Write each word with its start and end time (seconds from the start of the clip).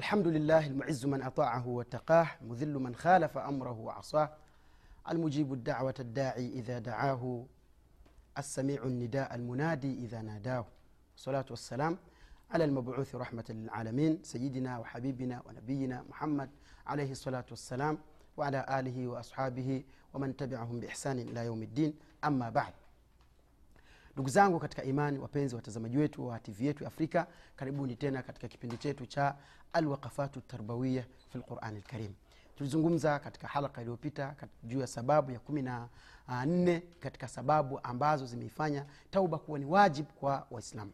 الحمد 0.00 0.26
لله 0.26 0.66
المعز 0.66 1.06
من 1.06 1.22
أطاعه 1.22 1.68
واتقاه 1.68 2.26
مذل 2.42 2.74
من 2.74 2.94
خالف 2.94 3.38
أمره 3.38 3.78
وعصاه. 3.80 4.30
المجيب 5.10 5.52
الدعوة 5.52 5.94
الداعي 6.00 6.48
إذا 6.48 6.78
دعاه. 6.78 7.44
السميع 8.38 8.82
النداء 8.84 9.34
المنادي 9.34 10.04
إذا 10.04 10.22
ناداه. 10.22 10.66
والصلاة 11.12 11.44
والسلام 11.50 11.98
على 12.50 12.64
المبعوث 12.64 13.14
رحمة 13.14 13.44
للعالمين 13.48 14.18
سيدنا 14.22 14.78
وحبيبنا 14.78 15.42
ونبينا 15.46 16.04
محمد 16.10 16.50
عليه 16.86 17.10
الصلاة 17.12 17.44
والسلام 17.50 17.98
وعلى 18.36 18.66
آله 18.78 19.08
وأصحابه 19.08 19.84
ومن 20.14 20.36
تبعهم 20.36 20.80
بإحسان 20.80 21.18
إلى 21.18 21.44
يوم 21.46 21.62
الدين. 21.62 21.94
أما 22.24 22.50
بعد 22.50 22.72
ndugu 24.16 24.28
zangu 24.28 24.58
katika 24.58 24.82
imani 24.84 25.18
wapenzi 25.18 25.54
watazamaji 25.56 25.98
wetu 25.98 26.26
wa 26.26 26.38
tv 26.38 26.66
yetu 26.66 26.86
afrika 26.86 27.26
karibuni 27.56 27.96
tena 27.96 28.22
katika 28.22 28.48
kipindi 28.48 28.76
chetu 28.76 29.06
cha 29.06 29.36
alwaqafatu 29.72 30.40
tarbawiya 30.40 31.04
fi 31.32 31.38
lqurani 31.38 31.78
lkarim 31.78 32.12
tulizungumza 32.56 33.18
katika 33.18 33.48
halaka 33.48 33.80
iliyopita 33.80 34.34
juu 34.62 34.80
ya 34.80 34.86
sababu 34.86 35.30
ya 35.30 35.38
kumi 35.38 35.62
na 35.62 35.88
ah, 36.28 36.46
nne 36.46 36.82
katika 37.00 37.28
sababu 37.28 37.80
ambazo 37.82 38.26
zimeifanya 38.26 38.84
tauba 39.10 39.38
kuwa 39.38 39.58
ni 39.58 39.64
wajibu 39.64 40.08
kwa 40.12 40.46
waislamu. 40.50 40.90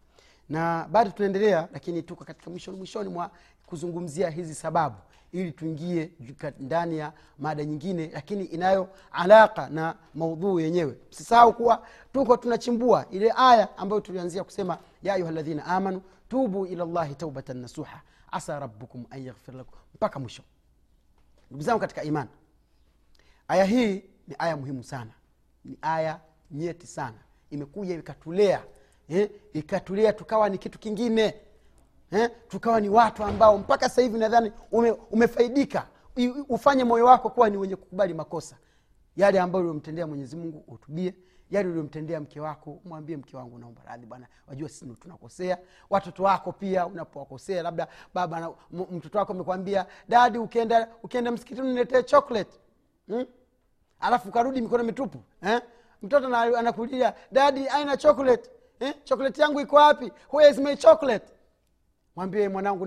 Na 0.48 0.88
bado 0.90 1.10
tunaendelea 1.10 1.68
lakini 1.72 2.02
tuko 2.02 2.24
katika 2.24 2.50
mwishoni 2.50 2.76
mwishoni 2.78 3.08
mwa 3.08 3.30
kuzungumzia 3.66 4.30
hizi 4.30 4.54
sababu 4.54 4.96
ili 5.32 5.52
tuingie 5.52 6.10
ndani 6.58 6.98
ya 6.98 7.12
mada 7.38 7.64
nyingine 7.64 8.10
lakini 8.14 8.44
inayo 8.44 8.88
alaka 9.12 9.68
na 9.68 9.94
maudhuu 10.14 10.60
yenyewe. 10.60 10.98
Msisahau 11.10 11.52
kuwa 11.52 11.82
tuko 12.12 12.36
tunachimbua 12.36 13.06
ile 13.10 13.32
aya 13.36 13.78
ambayo 13.78 14.00
tulianzia 14.00 14.44
kusema 14.44 14.78
ya 15.02 15.14
ayuha 15.14 15.30
ladhina 15.30 15.64
amanu 15.66 16.02
tubu 16.28 16.66
ila 16.66 16.84
llahi 16.84 17.14
taubatan 17.14 17.56
nasuha 17.56 18.00
asa 18.36 18.58
rabbukum 18.58 19.04
an 19.10 19.22
yaghfir 19.24 19.54
lakum 19.54 19.78
mpaka 19.94 20.18
mwisho. 20.18 20.42
Ndugu 21.50 21.64
zangu 21.64 21.80
katika 21.80 22.02
imani 22.02 22.30
aya 23.48 23.64
hii 23.64 23.94
ni 24.28 24.36
aya 24.38 24.56
muhimu 24.56 24.84
sana. 24.84 25.10
Ni 25.64 25.78
aya 25.82 26.20
nyeti 26.50 26.86
sana. 26.86 27.18
Imekuja 27.50 27.94
ikatulea 27.98 28.64
eh, 29.08 29.30
ikatulea 29.52 30.12
tukawa 30.12 30.48
ni 30.48 30.58
kitu 30.58 30.78
kingine 30.78 31.34
eh, 32.10 32.30
tukawa 32.48 32.80
ni 32.80 32.88
watu 32.88 33.24
ambao 33.24 33.58
mpaka 33.58 33.88
sasa 33.88 34.02
hivi 34.02 34.18
nadhani 34.18 34.52
ume, 34.72 34.90
umefaidika. 34.90 35.86
Ufanye 36.48 36.84
moyo 36.84 37.04
wako 37.04 37.30
kuwa 37.30 37.50
ni 37.50 37.56
wenye 37.56 37.76
kukubali 37.76 38.14
makosa. 38.14 38.56
Yale 39.16 39.40
ambayo 39.40 39.64
uliomtendea 39.64 40.06
mwenyezi 40.06 40.36
mungu 40.36 40.64
utubie 40.68 41.14
yale 41.50 41.68
uliomtendea 41.68 42.20
mke 42.20 42.40
wako 42.40 42.80
mwambie 42.84 43.16
mke 43.16 43.36
wangu 43.36 43.58
naomba 43.58 43.82
radhi 43.84 44.06
bwana 44.06 44.26
wajua 44.48 44.68
sisi 44.68 44.86
tunakosea. 44.86 45.58
Watoto 45.90 46.22
wako 46.22 46.52
pia 46.52 46.86
unapowakosea 46.86 47.62
labda 47.62 47.88
baba 48.14 48.40
na, 48.40 48.50
mtoto 48.90 49.18
wako 49.18 49.32
amekwambia 49.32 49.86
dadi 50.08 50.38
ukienda 50.38 50.88
ukienda 51.02 51.30
msikitini 51.32 51.68
niletee 51.68 52.02
chocolate. 52.02 52.60
Hmm? 53.06 53.26
alafu 54.00 54.28
ukarudi 54.28 54.60
mikono 54.60 54.84
mitupu 54.84 55.18
eh? 55.42 55.60
mtoto 56.02 56.36
anakulia 56.36 57.14
dadi 57.32 57.68
aina 57.68 57.96
chocolate. 57.96 58.50
Eh? 58.80 58.94
chocolate 59.04 59.42
yangu 59.42 59.60
iko 59.60 59.76
wapi? 59.76 60.12
Where 60.32 60.50
is 60.50 60.58
my 60.58 60.76
chocolate? 60.76 61.26
Mwambie 62.16 62.48
mwanangu 62.48 62.86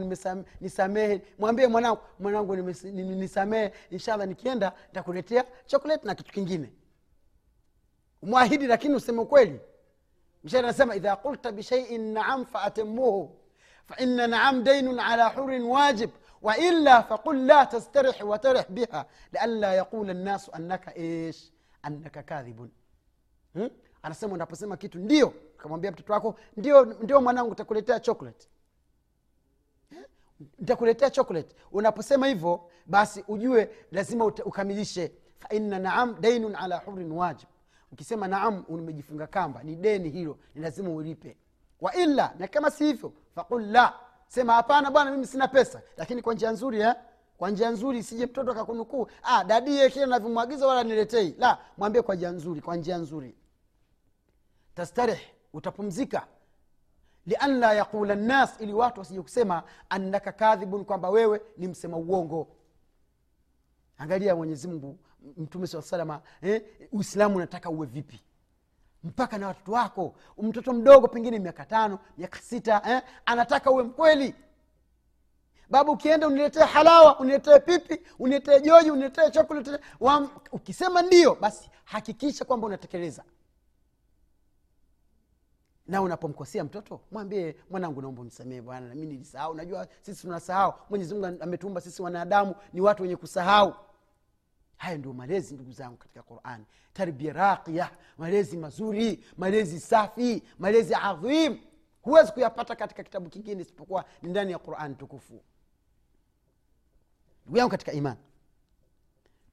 nisamehe. 0.62 1.22
Mwambie 1.40 1.68
mwanangu 1.68 2.00
mwanangu 2.19 2.56
nisamehe. 2.56 3.74
Inshallah 3.90 4.28
nikienda 4.28 4.72
nitakuletea 4.88 5.46
chocolate 5.66 6.08
na 6.08 6.16
kitu 6.16 6.31
kingine 6.34 6.72
mwahidi 8.22 8.68
lakini 8.68 8.96
useme 8.96 9.22
ukweli. 9.22 9.59
Mshairi 10.44 10.68
anasema 10.68 10.96
idha 10.96 11.16
qulta 11.16 11.52
bishaiin 11.52 12.13
naam 12.13 12.46
faatimuhu 12.46 13.35
faina 13.85 14.28
naam 14.28 14.63
dainun 14.63 15.00
ala 15.00 15.30
hurin 15.30 15.63
wajib 15.63 16.09
waila 16.41 17.03
faqul 17.03 17.46
la 17.46 17.66
tastarih 17.66 18.28
watarih 18.30 18.66
biha 18.69 19.06
lianla 19.34 19.74
yaqula 19.74 20.13
nnasu 20.13 20.52
annaka 20.53 20.96
ish 20.97 21.52
annaka 21.81 22.24
kadhibun. 22.24 22.69
Hmm? 23.53 23.69
anasema 24.03 24.34
unaposema 24.34 24.78
kitu 24.78 25.00
ndio 25.00 25.28
ukamwambia 25.28 25.91
mtoto 25.91 26.13
wako 26.13 26.36
ndio 26.57 26.86
ndio 26.86 27.22
mwanangu 27.22 27.56
takuletea 27.56 28.00
chocolate. 28.00 28.47
Ntakuletea 30.59 31.09
chocolate. 31.09 31.56
Unaposema 31.72 32.28
hivyo 32.28 32.69
basi 32.86 33.24
ujue 33.28 33.69
lazima 33.91 34.25
ukamilishe. 34.25 35.12
Faina 35.40 35.80
naam 35.80 36.22
dainun 36.22 36.56
ala 36.56 36.78
hurin 36.78 37.12
wajib 37.12 37.50
ukisema 37.92 38.28
naam 38.28 38.64
umejifunga 38.68 39.28
kamba 39.28 39.64
ni 39.64 39.76
deni 39.76 40.10
hilo 40.10 40.38
ni 40.56 40.62
lazima 40.62 40.90
ulipe. 40.90 41.38
Wa 41.82 41.96
illa 41.96 42.34
na 42.40 42.48
kama 42.48 42.72
si 42.72 42.86
hivyo 42.86 43.14
faqul 43.36 43.66
la. 43.72 43.94
Sema 44.28 44.54
hapana 44.54 44.92
bwana 44.92 45.12
mimi 45.12 45.28
sina 45.28 45.48
pesa. 45.48 45.82
Lakini 45.98 46.22
kwa 46.22 46.34
njia 46.34 46.52
nzuri 46.52 46.80
eh? 46.82 46.96
kwa 47.38 47.50
njia 47.50 47.70
nzuri 47.70 48.04
sije 48.04 48.26
mtoto 48.26 48.52
akakunukuu 48.52 49.08
ah, 49.24 49.44
dadie 49.44 49.90
kile 49.90 50.06
navyomwagiza 50.06 50.68
wala 50.68 50.84
niletei. 50.84 51.36
La 51.38 51.58
mwambie 51.78 52.02
kwa 52.02 52.16
njia 52.16 52.30
nzuri 52.32 52.62
kwa 52.62 52.76
njia 52.76 52.98
nzuri. 52.98 53.36
Tastarih 54.76 55.20
utapumzika. 55.54 56.28
Lian 57.26 57.60
la 57.60 57.74
yaqula 57.74 58.16
nnas 58.16 58.62
ili 58.62 58.74
watu 58.74 59.00
wasije 59.00 59.22
kusema 59.22 59.64
annaka 59.90 60.32
kadhibun 60.32 60.86
kwamba 60.86 61.10
wewe 61.10 61.42
ni 61.58 61.68
msema 61.68 61.98
uongo. 61.98 62.48
Angalia 63.98 64.36
mwenyezi 64.36 64.68
mtume 65.38 65.68
saa 65.68 65.81
salama 65.81 66.22
eh, 66.41 66.63
uislamu 66.91 67.35
unataka 67.35 67.69
uwe 67.69 67.88
vipi? 67.88 68.19
Mpaka 69.03 69.38
na 69.38 69.47
watoto 69.47 69.72
wako 69.72 70.16
mtoto 70.41 70.74
mdogo 70.74 71.07
pengine 71.07 71.40
miaka 71.40 71.66
tano 71.66 72.00
miaka 72.18 72.40
sita 72.40 72.81
eh, 72.90 73.02
anataka 73.25 73.72
uwe 73.72 73.84
mkweli. 73.84 74.35
Baba 75.69 75.91
ukienda 75.91 76.28
uniletee 76.28 76.59
halawa 76.63 77.19
uniletee 77.19 77.59
pipi 77.59 78.02
uniletee 78.19 78.59
joji 78.62 78.91
uniletee 78.91 79.30
chokolate 79.31 79.72
ukisema 80.52 81.02
ndio 81.02 81.36
basi 81.36 81.69
hakikisha 81.86 82.46
kwamba 82.46 82.68
unatekeleza. 82.68 83.24
Na 85.88 86.01
unapomkosea 86.01 86.63
mtoto 86.63 87.01
mwambie 87.12 87.56
mwanangu 87.69 88.01
naomba 88.01 88.22
unisamee 88.22 88.62
bwana 88.62 88.88
nami 88.88 89.06
nilisahau. 89.06 89.53
Najua 89.53 89.88
sisi 90.01 90.22
tunasahau. 90.22 90.74
Mwenyezi 90.90 91.13
mungu 91.16 91.44
ametuumba 91.44 91.81
sisi 91.81 92.01
wanadamu 92.01 92.56
ni 92.74 92.81
watu 92.81 93.03
wenye 93.03 93.16
kusahau 93.16 93.74
haya 94.80 94.98
ndio 94.98 95.14
malezi 95.14 95.54
ndugu 95.56 95.72
zangu 95.72 95.98
katika 95.98 96.22
qurani 96.24 96.66
tarbia 96.94 97.34
raqiya 97.34 97.90
malezi 98.18 98.58
mazuri 98.58 99.24
malezi 99.38 99.80
safi 99.80 100.44
malezi 100.60 100.96
adhim. 100.96 101.58
Huwezi 102.02 102.31
kuyapata 102.31 102.76
katika 102.76 103.04
kitabu 103.04 103.30
kingine 103.30 103.62
isipokuwa 103.62 104.06
ni 104.22 104.30
ndani 104.30 104.52
ya 104.52 104.60
qurani 104.60 104.96
tukufu. 104.96 105.42
Ndugu 107.44 107.58
yangu 107.58 107.72
katika 107.72 107.92
imani 107.92 108.20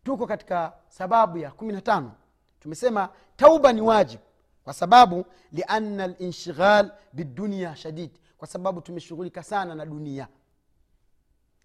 tuko 0.05 0.27
katika 0.27 0.73
sababu 0.89 1.39
ya 1.39 1.51
kumi 1.51 1.73
na 1.73 1.81
tano. 1.81 2.13
Tumesema 2.61 3.09
tauba 3.37 3.73
ni 3.73 3.81
wajibu 3.81 4.23
kwa 4.65 4.75
sababu 4.75 5.25
liana 5.53 6.07
linshghal 6.07 6.91
bidunia 7.13 7.77
shadid 7.77 8.11
kwa 8.39 8.49
sababu 8.49 8.81
tumeshughulika 8.81 9.43
sana 9.43 9.75
na 9.75 9.87
dunia. 9.87 10.29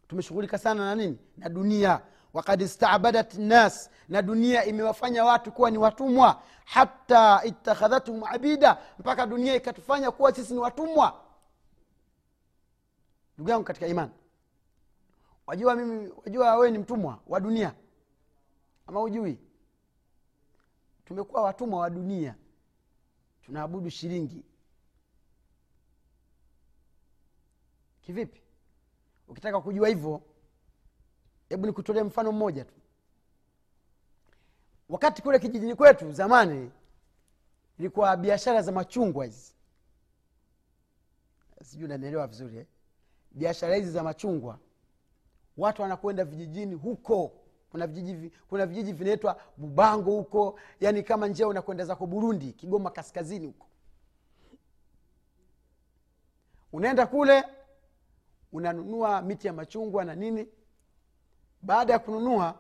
Tumeshughulika 0.08 0.58
sana 0.58 0.86
na 0.86 0.96
nini? 0.96 1.18
Na 1.38 1.50
dunia 1.50 2.02
wakad 2.34 2.62
istabadat 2.62 3.34
nas 3.34 3.90
na 4.10 4.22
dunia 4.22 4.66
imewafanya 4.66 5.26
watu 5.26 5.52
kuwa 5.52 5.72
ni 5.72 5.78
watumwa. 5.78 6.44
Hata 6.66 7.42
ittakhadhathum 7.44 8.24
abida 8.24 8.78
mpaka 9.00 9.26
dunia 9.26 9.56
ikatufanya 9.56 10.12
kuwa 10.12 10.36
sisi 10.36 10.54
ni 10.54 10.60
watumwa. 10.60 11.22
Ndugu 13.36 13.50
yangu 13.50 13.64
katika 13.64 13.88
imani 13.88 14.12
wajua 15.48 15.76
mimi 15.76 16.12
wajua 16.26 16.56
wewe 16.56 16.72
ni 16.72 16.78
mtumwa 16.78 17.20
wa 17.28 17.40
dunia 17.40 17.74
ama 18.88 19.02
ujui 19.02 19.40
tumekuwa 21.06 21.42
watumwa 21.42 21.80
wa 21.80 21.90
dunia 21.90 22.36
tunaabudu 23.46 23.90
shilingi. 23.90 24.44
Kivipi? 28.02 28.42
Ukitaka 29.28 29.62
kujua 29.62 29.88
hivyo 29.88 30.22
hebu 31.52 31.66
nikutolee 31.68 32.04
mfano 32.04 32.32
mmoja 32.32 32.66
tu. 32.66 32.74
Wakati 34.90 35.22
kule 35.22 35.40
kijijini 35.40 35.76
kwetu 35.76 36.12
zamani 36.12 36.72
ilikuwa 37.80 38.18
biashara 38.18 38.62
za 38.62 38.72
machungwa 38.72 39.26
hizi. 39.26 39.54
Sijui 41.64 41.88
nanielewa 41.88 42.28
vizuri 42.28 42.58
eh? 42.58 42.66
biashara 43.32 43.76
hizi 43.76 43.92
za 43.92 44.04
machungwa. 44.04 44.60
Watu 45.58 45.82
wanakwenda 45.82 46.26
vijijini 46.26 46.76
huko. 46.76 47.32
Kuna 47.72 47.88
vijiji 47.88 48.32
kuna 48.50 48.66
vijiji 48.66 48.94
vinaitwa 48.94 49.42
bubango 49.58 50.12
huko. 50.12 50.60
Yani 50.80 51.04
kama 51.04 51.28
njia 51.28 51.48
unakwenda 51.48 51.86
zako 51.86 52.08
burundi 52.08 52.54
kigoma 52.54 52.90
kaskazini 52.92 53.46
huko. 53.48 53.68
Unaenda 56.74 57.08
kule 57.08 57.44
unanunua 58.52 59.22
miti 59.22 59.48
ya 59.48 59.54
machungwa 59.54 60.06
na 60.06 60.16
nini 60.16 60.48
baada 61.62 61.94
ya 61.94 62.00
kununua 62.00 62.56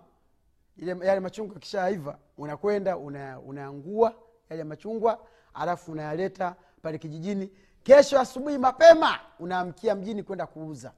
yale 0.77 1.19
machungwa 1.19 1.59
kishaiva 1.59 2.17
unakwenda 2.37 2.97
una- 2.97 3.39
unaangua 3.39 4.15
yale 4.49 4.63
machungwa 4.63 5.27
alafu 5.53 5.91
unayaleta 5.91 6.55
pale 6.81 6.97
kijijini. 6.97 7.51
Kesho 7.83 8.19
asubuhi 8.19 8.57
mapema 8.57 9.19
unaamkia 9.39 9.95
mjini 9.95 10.23
kwenda 10.23 10.47
kuuza. 10.47 10.93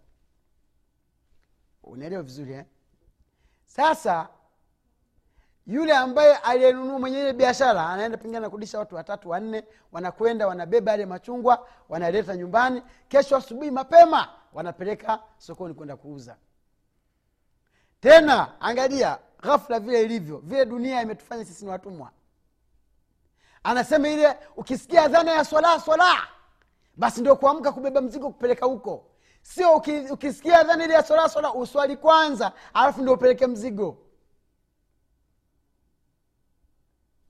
Unaelewa 1.84 2.24
vizuri 2.24 2.54
eh? 2.54 2.66
sasa 3.66 4.28
yule 5.68 5.94
ambaye 5.96 6.36
aliyenunua 6.38 7.00
mwenye 7.00 7.20
ile 7.20 7.34
biashara 7.34 7.90
anaenda 7.90 8.18
pengine 8.18 8.38
anakudisha 8.38 8.80
watu 8.80 8.96
watatu 8.96 9.30
wanne 9.30 9.64
wanakwenda 9.92 10.48
wanabeba 10.48 10.92
yale 10.92 11.06
machungwa 11.06 11.68
wanaleta 11.90 12.36
nyumbani. 12.36 12.82
Kesho 13.08 13.36
asubuhi 13.38 13.72
mapema 13.72 14.30
wanapeleka 14.54 15.24
sokoni 15.38 15.74
kwenda 15.74 15.96
kuuza 15.98 16.38
tena 18.04 18.62
angalia 18.62 19.18
ghafla 19.42 19.80
vile 19.80 20.02
ilivyo 20.04 20.38
vile 20.38 20.66
dunia 20.66 21.02
imetufanya 21.02 21.46
sisi 21.46 21.66
ni 21.66 21.72
watumwa. 21.72 22.12
Anasema 23.64 24.08
ile 24.10 24.38
ukisikia 24.58 25.08
dhana 25.08 25.32
ya 25.32 25.46
swala 25.46 25.80
swala 25.80 26.28
basi 26.96 27.22
ndio 27.22 27.36
kuamka 27.36 27.72
kubeba 27.72 28.02
mzigo 28.02 28.28
kupeleka 28.30 28.66
huko. 28.66 29.06
Sio 29.42 29.72
ukisikia 30.12 30.64
dhana 30.64 30.86
ile 30.86 30.94
ya 30.94 31.04
swala 31.04 31.30
swala 31.30 31.54
uswali 31.54 31.98
kwanza 31.98 32.52
alafu 32.74 33.02
ndio 33.02 33.14
upeleke 33.14 33.48
mzigo 33.48 33.98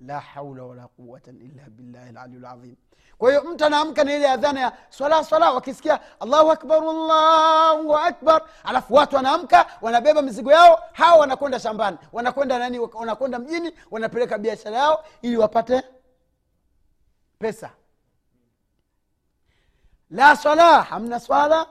la 0.05 0.19
haula 0.19 0.63
wala 0.63 0.87
quwata 0.87 1.31
illa 1.31 1.63
billahi 1.69 2.11
laliyu 2.11 2.39
lazim 2.39 2.75
kwa 3.17 3.29
hiyo 3.29 3.43
mtu 3.43 3.65
anaamka 3.65 4.03
na 4.03 4.15
ile 4.15 4.29
adhana 4.29 4.59
ya 4.59 4.77
swala 4.89 5.23
swala 5.23 5.51
wakisikia 5.51 5.99
allahu 6.19 6.51
akbar 6.51 6.77
allahu 6.77 7.97
akbar. 7.97 8.41
Alafu 8.63 8.93
watu 8.93 9.15
wanaamka 9.15 9.65
wanabeba 9.81 10.21
mizigo 10.21 10.51
yao 10.51 10.83
hawa 10.93 11.19
wanakwenda 11.19 11.59
shambani. 11.59 11.97
Wanakwenda 12.11 12.59
nani? 12.59 12.79
Wanakwenda 12.79 13.39
mjini 13.39 13.73
wanapeleka 13.91 14.37
biashara 14.37 14.77
yao 14.77 15.05
ili 15.21 15.37
wapate 15.37 15.83
pesa. 17.39 17.69
La 20.09 20.35
swala 20.35 20.81
hamna 20.81 21.19
swala 21.19 21.65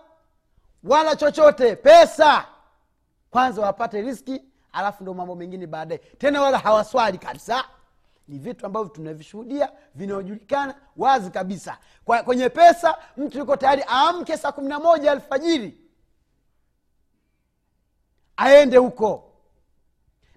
wala 0.84 1.16
chochote 1.16 1.76
pesa. 1.76 2.44
Kwanza 3.30 3.62
wapate 3.62 4.02
riski 4.02 4.42
alafu 4.72 5.02
ndo 5.02 5.14
mambo 5.14 5.34
mengine 5.34 5.66
baadaye. 5.66 5.98
Tena 5.98 6.42
wala 6.42 6.58
hawaswali 6.58 7.18
kabisa 7.18 7.64
ni 8.32 8.38
vitu 8.38 8.66
ambavyo 8.66 8.88
tunavishuhudia 8.88 9.72
vinaojulikana 9.94 10.74
wazi 10.96 11.30
kabisa. 11.30 11.78
Kwa, 12.04 12.22
kwenye 12.22 12.48
pesa 12.48 12.98
mtu 13.16 13.38
yuko 13.38 13.56
tayari 13.56 13.84
aamke 13.88 14.36
saa 14.36 14.52
kumi 14.52 14.68
na 14.68 14.80
moja 14.80 15.12
alfajiri 15.12 15.78
aende 18.36 18.76
huko. 18.76 19.28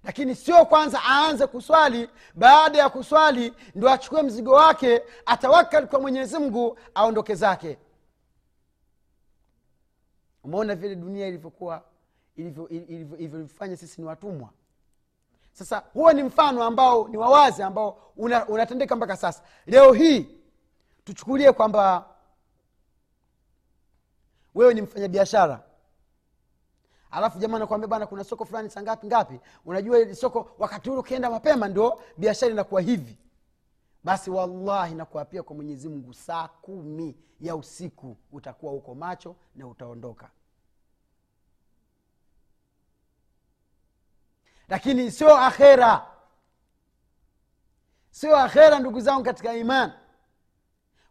Lakini 0.04 0.36
sio 0.36 0.66
kwanza 0.66 1.02
aanze 1.06 1.48
kuswali 1.48 2.10
baada 2.34 2.78
ya 2.80 2.90
kuswali 2.90 3.54
ndo 3.76 3.90
achukue 3.90 4.22
mzigo 4.24 4.52
wake 4.52 5.02
atawakali 5.26 5.88
kwa 5.88 6.00
mwenyezi 6.02 6.38
mungu 6.38 6.80
aondoke 6.96 7.36
zake. 7.36 7.78
Umeona 10.44 10.76
vile 10.76 10.96
dunia 10.96 11.28
ilivyokuwa 11.28 11.84
ilivyo- 12.38 12.68
ilivyo- 12.70 13.18
ilivyofanya 13.18 13.78
sisi 13.78 14.02
ni 14.02 14.08
watumwa 14.08 14.50
sasa 15.56 15.84
huo 15.94 16.14
ni 16.14 16.24
mfano 16.24 16.64
ambao 16.64 17.08
ni 17.08 17.18
wawazi 17.18 17.64
ambao 17.64 18.12
una- 18.18 18.48
unatendeka 18.48 18.96
mpaka 18.96 19.18
sasa. 19.18 19.44
Leo 19.66 19.94
hii 19.94 20.30
tuchukulie 21.04 21.52
kwamba 21.52 22.10
wewe 24.56 24.74
ni 24.74 24.82
mfanyabiashara. 24.82 25.64
Alafu 27.12 27.40
jamaa 27.40 27.60
nakwambia 27.60 27.88
bana 27.88 28.08
kuna 28.08 28.24
soko 28.24 28.46
fulani 28.46 28.70
saa 28.70 28.82
ngapi 28.82 29.08
ngapi? 29.08 29.40
Unajua 29.66 30.00
ili 30.00 30.16
soko 30.16 30.52
wakati 30.60 30.90
ule 30.90 31.00
ukienda 31.00 31.30
mapema 31.30 31.68
ndio 31.68 32.00
biashara 32.18 32.52
inakuwa 32.52 32.82
hivi. 32.82 33.18
Basi 34.04 34.30
wallahi 34.32 34.96
nakuapia 34.96 35.44
kwa 35.44 35.56
mwenyezi 35.56 35.90
mungu 35.90 36.14
saa 36.14 36.48
kumi 36.48 37.16
ya 37.42 37.56
usiku 37.56 38.18
utakuwa 38.32 38.72
huko 38.72 38.96
macho 38.96 39.36
na 39.56 39.68
utaondoka 39.68 40.30
lakini 44.70 45.12
sio 45.12 45.38
akhera. 45.38 46.06
Sio 48.12 48.38
akhera 48.38 48.80
ndugu 48.80 49.00
zangu 49.00 49.24
katika 49.24 49.54
iman 49.54 49.92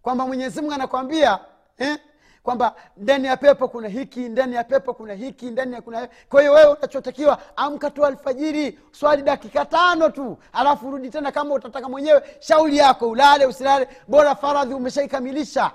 kwamba 0.03 0.27
mwenyezi 0.27 0.61
mungu 0.61 0.75
anakwambia 0.75 1.39
eh, 1.79 1.99
kwamba 2.43 2.75
ndani 2.97 3.27
ya 3.27 3.37
pepo 3.37 3.69
kuna 3.69 3.89
hiki 3.89 4.29
ndani 4.29 4.55
ya 4.55 4.65
pepo 4.65 4.95
kuna 4.95 5.15
hiki 5.15 5.51
ndani 5.51 5.75
ya 5.75 5.83
kuna 5.83 6.09
kwa 6.29 6.41
hiyo 6.41 6.53
wewe 6.53 6.73
unachotakiwa 6.73 7.57
amka 7.57 7.91
tu 7.91 8.07
alfajiri 8.07 8.79
swali 8.93 9.23
dakika 9.23 9.65
tano 9.65 10.11
tu 10.11 10.39
alafu 10.53 10.89
urudi 10.89 11.11
tena 11.11 11.33
kama 11.33 11.55
utataka 11.55 11.89
mwenyewe 11.89 12.37
shauli 12.41 12.77
yako 12.77 13.11
ulale 13.11 13.47
usilale 13.47 13.89
bora 14.09 14.35
faradhi 14.35 14.75
umeshaikamilisha. 14.75 15.71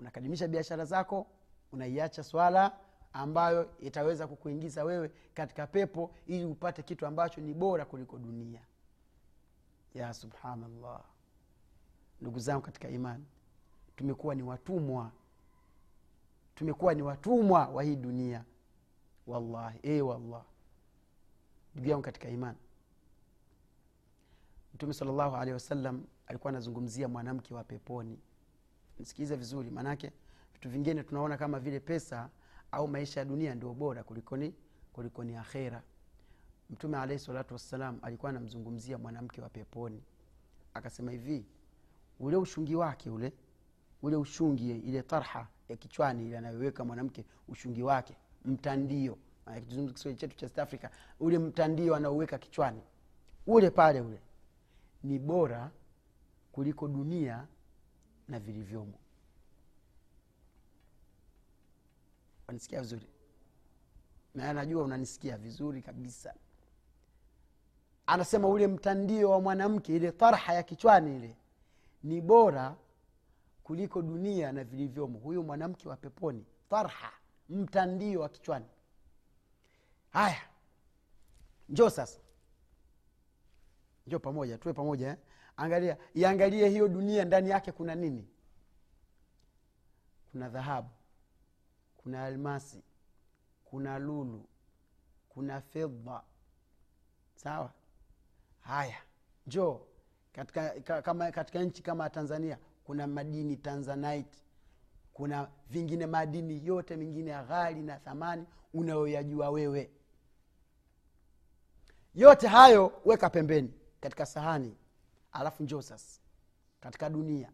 Unakadimisha 0.00 0.48
biashara 0.48 0.84
zako 0.84 1.26
unaiacha 1.72 2.22
swala 2.22 2.72
ambayo 3.14 3.70
itaweza 3.80 4.26
kukuingiza 4.26 4.84
wewe 4.84 5.10
katika 5.34 5.66
pepo 5.66 6.14
ili 6.26 6.44
upate 6.44 6.82
kitu 6.82 7.06
ambacho 7.06 7.40
ni 7.40 7.54
bora 7.54 7.84
kuliko 7.84 8.18
dunia. 8.18 8.60
Ya 9.94 10.14
subhanallah. 10.14 11.04
Ndugu 12.20 12.38
zangu 12.38 12.62
katika 12.62 12.88
imani 12.88 13.24
tumekuwa 13.96 14.34
ni 14.34 14.42
watumwa. 14.42 15.10
Tumekuwa 16.54 16.94
ni 16.94 17.02
watumwa 17.02 17.66
wa 17.68 17.82
hii 17.82 17.96
dunia. 17.96 18.44
Wallahi 19.26 19.78
e 19.82 20.00
wallah 20.00 20.44
ndugu 21.74 21.88
yangu 21.88 22.02
katika 22.02 22.28
imani 22.28 22.58
mtume 24.74 24.92
salllahu 24.94 25.36
alehi 25.36 25.52
wasallam 25.52 26.04
alikuwa 26.26 26.48
anazungumzia 26.48 27.08
mwanamke 27.08 27.54
wa 27.54 27.64
peponi. 27.64 28.18
Msikilize 29.00 29.36
vizuri 29.36 29.70
maanake 29.70 30.12
vitu 30.52 30.68
vingine 30.70 31.02
tunaona 31.02 31.36
kama 31.36 31.60
vile 31.60 31.80
pesa 31.80 32.30
au 32.74 32.88
maisha 32.88 33.20
ya 33.20 33.26
dunia 33.26 33.54
ndio 33.54 33.72
bora 33.74 34.04
kulikoni 34.04 34.54
kulikoni 34.92 35.36
akhera. 35.36 35.82
Mtume 36.70 36.98
alahi 36.98 37.18
salatu 37.18 37.54
wassalam 37.54 37.98
alikuwa 38.02 38.30
anamzungumzia 38.30 38.98
mwanamke 38.98 39.40
wa 39.40 39.48
peponi. 39.48 40.02
Akasema 40.74 41.10
hivi 41.10 41.44
ule 42.20 42.36
ushungi 42.36 42.74
wake 42.74 43.10
ule 43.10 43.32
ule 44.02 44.16
ushungi 44.16 44.70
ile 44.70 45.02
tarha 45.02 45.48
ya 45.68 45.76
kichwani 45.76 46.26
ile 46.26 46.38
anayoweka 46.38 46.84
mwanamke 46.84 47.24
ushungi 47.48 47.82
wake 47.82 48.16
mtandio 48.44 49.18
kiswahili 49.94 50.16
chetu 50.16 50.36
cha 50.50 50.62
africa 50.62 50.88
ule 51.20 51.38
mtandio 51.38 51.94
anaoweka 51.94 52.38
kichwani 52.38 52.80
ule 53.46 53.70
pale 53.70 54.00
ule 54.00 54.20
ni 55.02 55.18
bora 55.18 55.70
kuliko 56.52 56.88
dunia 56.88 57.46
na 58.28 58.38
vilivyomo 58.38 58.98
wanisikia 62.54 62.80
vizuri? 62.80 63.06
Na 64.34 64.52
najua 64.52 64.82
unanisikia 64.84 65.36
vizuri 65.38 65.82
kabisa. 65.82 66.34
Anasema 68.06 68.48
ule 68.48 68.66
mtandio 68.66 69.30
wa 69.30 69.40
mwanamke 69.40 69.96
ile 69.96 70.12
tarha 70.12 70.54
ya 70.54 70.62
kichwani 70.62 71.16
ile 71.16 71.36
ni 72.02 72.20
bora 72.20 72.76
kuliko 73.64 74.02
dunia 74.02 74.52
na 74.52 74.64
vilivyomo. 74.64 75.18
Huyu 75.18 75.42
mwanamke 75.42 75.88
wa 75.88 75.96
peponi 75.96 76.46
tarha 76.70 77.12
mtandio 77.48 78.20
wa 78.20 78.28
kichwani. 78.28 78.66
Haya 80.10 80.42
njoo 81.68 81.90
sasa. 81.90 82.20
Njo 84.06 84.18
pamoja 84.18 84.58
tuwe 84.58 84.74
pamoja 84.74 85.08
eh? 85.08 85.16
angalia 85.56 85.96
iangalie 86.14 86.68
hiyo 86.68 86.88
dunia 86.88 87.24
ndani 87.24 87.50
yake 87.50 87.72
kuna 87.72 87.94
nini? 87.94 88.28
Kuna 90.32 90.48
dhahabu 90.48 90.88
kuna 92.04 92.24
almasi 92.24 92.82
kuna 93.64 93.98
lulu 93.98 94.46
kuna 95.28 95.60
fedha 95.60 96.22
sawa? 97.34 97.72
Haya. 98.60 98.96
Njoo. 99.46 99.80
Katika, 100.32 100.70
ka, 100.70 101.02
kama, 101.02 101.30
katika 101.32 101.62
nchi 101.62 101.82
kama 101.82 102.10
tanzania 102.10 102.58
kuna 102.84 103.06
madini 103.06 103.56
tanzanite. 103.56 104.38
Kuna 105.12 105.48
vingine 105.70 106.06
madini 106.06 106.66
yote 106.66 106.96
mingine 106.96 107.30
ya 107.30 107.42
ghali 107.42 107.82
na 107.82 107.98
thamani 107.98 108.46
unayoyajua 108.74 109.50
wewe. 109.50 109.90
Yote 112.14 112.46
hayo 112.48 112.92
weka 113.04 113.30
pembeni 113.30 113.74
katika 114.00 114.26
sahani. 114.26 114.76
Alafu 115.32 115.62
njoo 115.62 115.82
sasa 115.82 116.20
katika 116.80 117.10
dunia. 117.10 117.52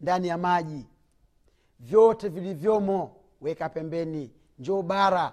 Ndani 0.00 0.28
ya 0.28 0.38
maji. 0.38 0.86
Vyote 1.78 2.28
vilivyomo 2.28 3.19
weka 3.40 3.68
pembeni 3.68 4.30
njoo 4.58 4.82
bara. 4.82 5.32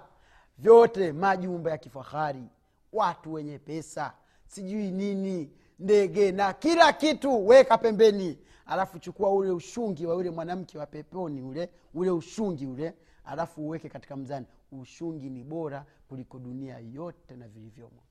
Vyote 0.58 1.12
majumba 1.12 1.70
ya 1.70 1.78
kifahari 1.78 2.44
watu 2.92 3.32
wenye 3.32 3.58
pesa 3.58 4.14
sijui 4.46 4.90
nini 4.90 5.52
ndege 5.78 6.32
na 6.32 6.52
kila 6.52 6.92
kitu 6.92 7.46
weka 7.48 7.78
pembeni. 7.78 8.38
Alafu 8.66 8.98
chukua 8.98 9.30
ule 9.32 9.50
ushungi 9.50 10.06
wa 10.06 10.14
yule 10.14 10.30
mwanamke 10.30 10.78
wa 10.78 10.86
peponi 10.86 11.42
ule 11.42 11.70
ule 11.94 12.10
ushungi 12.10 12.66
ule 12.66 12.94
alafu 13.24 13.66
uweke 13.66 13.88
katika 13.88 14.16
mzani. 14.16 14.46
Ushungi 14.72 15.30
ni 15.30 15.44
bora 15.44 15.86
kuliko 16.08 16.38
dunia 16.38 16.78
yote 16.78 17.36
na 17.36 17.48
vilivyomo. 17.48 18.02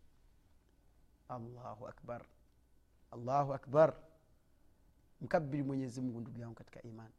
Allahu 1.30 1.88
akbar. 1.88 2.22
Allahu 3.12 3.54
akbar. 3.54 3.94
Mkabiri 5.22 5.64
mwenyezi 5.64 6.02
mungu 6.02 6.20
ndugu 6.22 6.40
yangu 6.40 6.56
katika 6.56 6.82
imani 6.82 7.14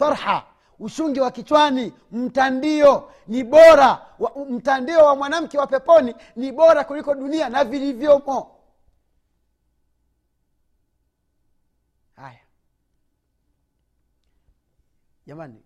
tarha 0.00 0.46
ushungi 0.78 1.20
wa 1.20 1.30
kichwani 1.30 1.92
mtandio 2.12 3.12
ni 3.26 3.44
bora 3.44 4.06
wa, 4.18 4.46
mtandio 4.46 5.04
wa 5.04 5.16
mwanamke 5.16 5.58
wa 5.58 5.66
peponi 5.66 6.14
ni 6.36 6.52
bora 6.52 6.84
kuliko 6.84 7.14
dunia 7.14 7.48
na 7.48 7.64
vilivyomo. 7.64 8.56
Haya. 12.16 12.40
Jamani 15.26 15.62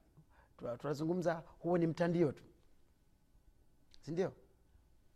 tunazungumza 0.78 1.42
huo 1.58 1.78
ni 1.78 1.86
mtandio 1.86 2.32
tu. 2.32 2.42
Sindio 4.00 4.32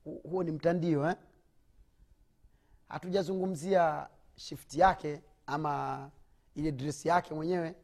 huo 0.05 0.43
ni 0.43 0.51
mtandio 0.53 1.09
eh? 1.11 1.17
hatujazungumzia 2.89 4.09
shifti 4.37 4.81
yake 4.81 5.23
ama 5.47 6.11
ile 6.55 6.73
dresi 6.73 7.09
yake 7.09 7.35
mwenyewe 7.35 7.75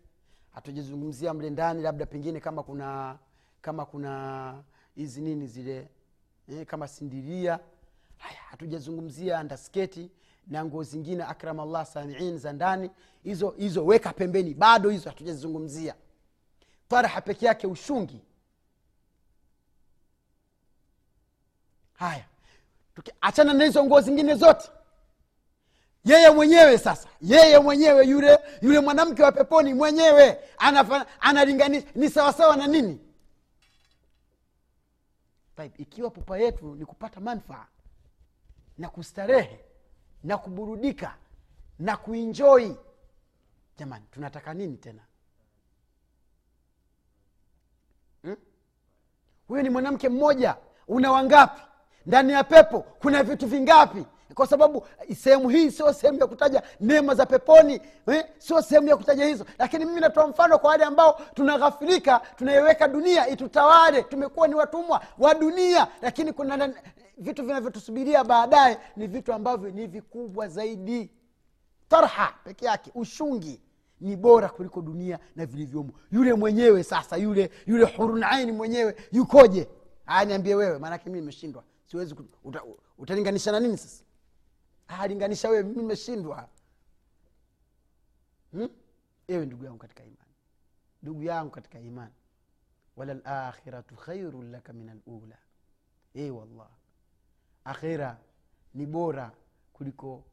hatujazungumzia 0.54 1.34
mle 1.34 1.50
ndani 1.50 1.82
labda 1.82 2.06
pengine 2.06 2.40
kama 2.40 2.62
kuna 2.62 3.18
kama 3.60 3.86
kuna 3.86 4.62
hizi 4.94 5.20
nini 5.20 5.46
zile 5.46 5.88
eh, 6.48 6.66
kama 6.66 6.88
sindiria. 6.88 7.60
Haya 8.18 8.36
hatujazungumzia 8.50 9.42
ndasketi 9.42 10.10
na 10.46 10.64
nguo 10.64 10.82
zingine 10.82 11.24
akramallah 11.24 11.86
samiin 11.86 12.38
za 12.38 12.52
ndani. 12.52 12.90
Hizo 13.22 13.50
hizo 13.50 13.86
weka 13.86 14.12
pembeni 14.12 14.54
bado 14.54 14.90
hizo 14.90 15.08
hatujazizungumzia 15.10 15.94
faraha 16.88 17.20
peke 17.20 17.46
yake 17.46 17.66
ushungi. 17.66 18.20
Haya 21.92 22.24
achana 23.20 23.52
na 23.52 23.64
hizo 23.64 23.84
nguo 23.84 24.00
zingine 24.00 24.34
zote 24.34 24.70
yeye 26.04 26.30
mwenyewe 26.30 26.78
sasa. 26.78 27.08
Yeye 27.20 27.58
mwenyewe 27.58 28.06
yule 28.06 28.38
yule 28.62 28.80
mwanamke 28.80 29.22
wa 29.22 29.32
peponi 29.32 29.74
mwenyewe 29.74 30.38
analinganisha 31.20 31.86
ni 31.94 32.10
sawasawa 32.10 32.56
na 32.56 32.66
nini? 32.66 33.00
Taib, 35.56 35.72
ikiwa 35.80 36.10
pupa 36.10 36.38
yetu 36.38 36.74
ni 36.74 36.84
kupata 36.86 37.20
manfaa 37.20 37.66
na 38.78 38.88
kustarehe 38.88 39.60
na 40.24 40.38
kuburudika 40.38 41.16
na 41.78 41.96
kuinjoi 41.96 42.76
jamani 43.78 44.04
tunataka 44.10 44.54
nini 44.54 44.76
tena? 44.76 45.02
Hmm? 48.22 48.36
huyu 49.48 49.62
ni 49.62 49.70
mwanamke 49.70 50.08
mmoja. 50.08 50.56
Una 50.88 51.12
wangapi? 51.12 51.62
Ndani 52.06 52.32
ya 52.32 52.44
pepo 52.44 52.80
kuna 52.80 53.22
vitu 53.22 53.46
vingapi 53.46 54.06
kwa 54.34 54.46
sababu 54.46 54.86
sehemu 55.16 55.48
hii 55.48 55.70
sio 55.70 55.92
sehemu 55.92 56.18
ya 56.20 56.26
kutaja 56.26 56.62
neema 56.80 57.14
za 57.14 57.26
peponi 57.26 57.80
eh? 58.06 58.24
sio 58.38 58.62
sehemu 58.62 58.88
ya 58.88 58.96
kutaja 58.96 59.24
hizo. 59.24 59.44
Lakini 59.58 59.84
mimi 59.84 60.00
natoa 60.00 60.26
mfano 60.28 60.58
kwa 60.58 60.70
wale 60.70 60.84
ambao 60.84 61.20
tunaghafirika 61.34 62.20
tunaiweka 62.36 62.88
dunia 62.88 63.28
itutawale 63.28 64.02
tumekuwa 64.02 64.48
ni 64.48 64.54
watumwa 64.54 65.00
wa 65.18 65.34
dunia. 65.34 65.88
Lakini 66.02 66.32
kuna 66.32 66.74
vitu 67.18 67.42
vinavyotusubiria 67.42 68.24
baadaye 68.24 68.78
ni 68.96 69.06
vitu 69.06 69.32
ambavyo 69.32 69.70
ni 69.70 69.86
vikubwa 69.86 70.48
zaidi. 70.48 71.10
Tarha 71.88 72.34
peke 72.44 72.66
yake 72.66 72.90
ushungi 72.94 73.60
ni 74.00 74.16
bora 74.16 74.48
kuliko 74.48 74.80
dunia 74.82 75.18
na 75.36 75.46
vilivyomo. 75.46 75.90
Yule 76.12 76.34
mwenyewe 76.34 76.84
sasa 76.84 77.16
yule 77.16 77.50
yule 77.66 77.84
hurunaini 77.84 78.52
mwenyewe 78.52 78.96
yukoje? 79.12 79.68
Aya 80.06 80.24
niambie 80.24 80.54
wewe 80.54 80.78
maanake 80.78 81.10
mi 81.10 81.20
nimeshindwa. 81.20 81.64
Siwezi 81.86 82.14
uta, 82.44 82.62
na 83.52 83.60
nini 83.60 83.78
sasa 83.78 84.03
Ah, 84.88 85.06
linganisha 85.06 85.48
wewe 85.48 85.62
nimeshindwa. 85.62 86.48
Hmm? 88.52 88.68
ewe 89.28 89.46
ndugu 89.46 89.64
yangu 89.64 89.78
katika 89.78 90.02
imani. 90.04 90.32
Ndugu 91.02 91.22
yangu 91.22 91.50
katika 91.50 91.80
imani. 91.80 92.14
Wala 92.96 93.14
lakhiratu 93.14 93.96
khairun 93.96 94.50
laka 94.50 94.72
min 94.72 94.88
alula 94.88 95.38
e 96.14 96.30
wallah 96.30 96.68
akhira 97.64 98.18
ni 98.74 98.86
bora 98.86 99.32
kuliko 99.72 100.24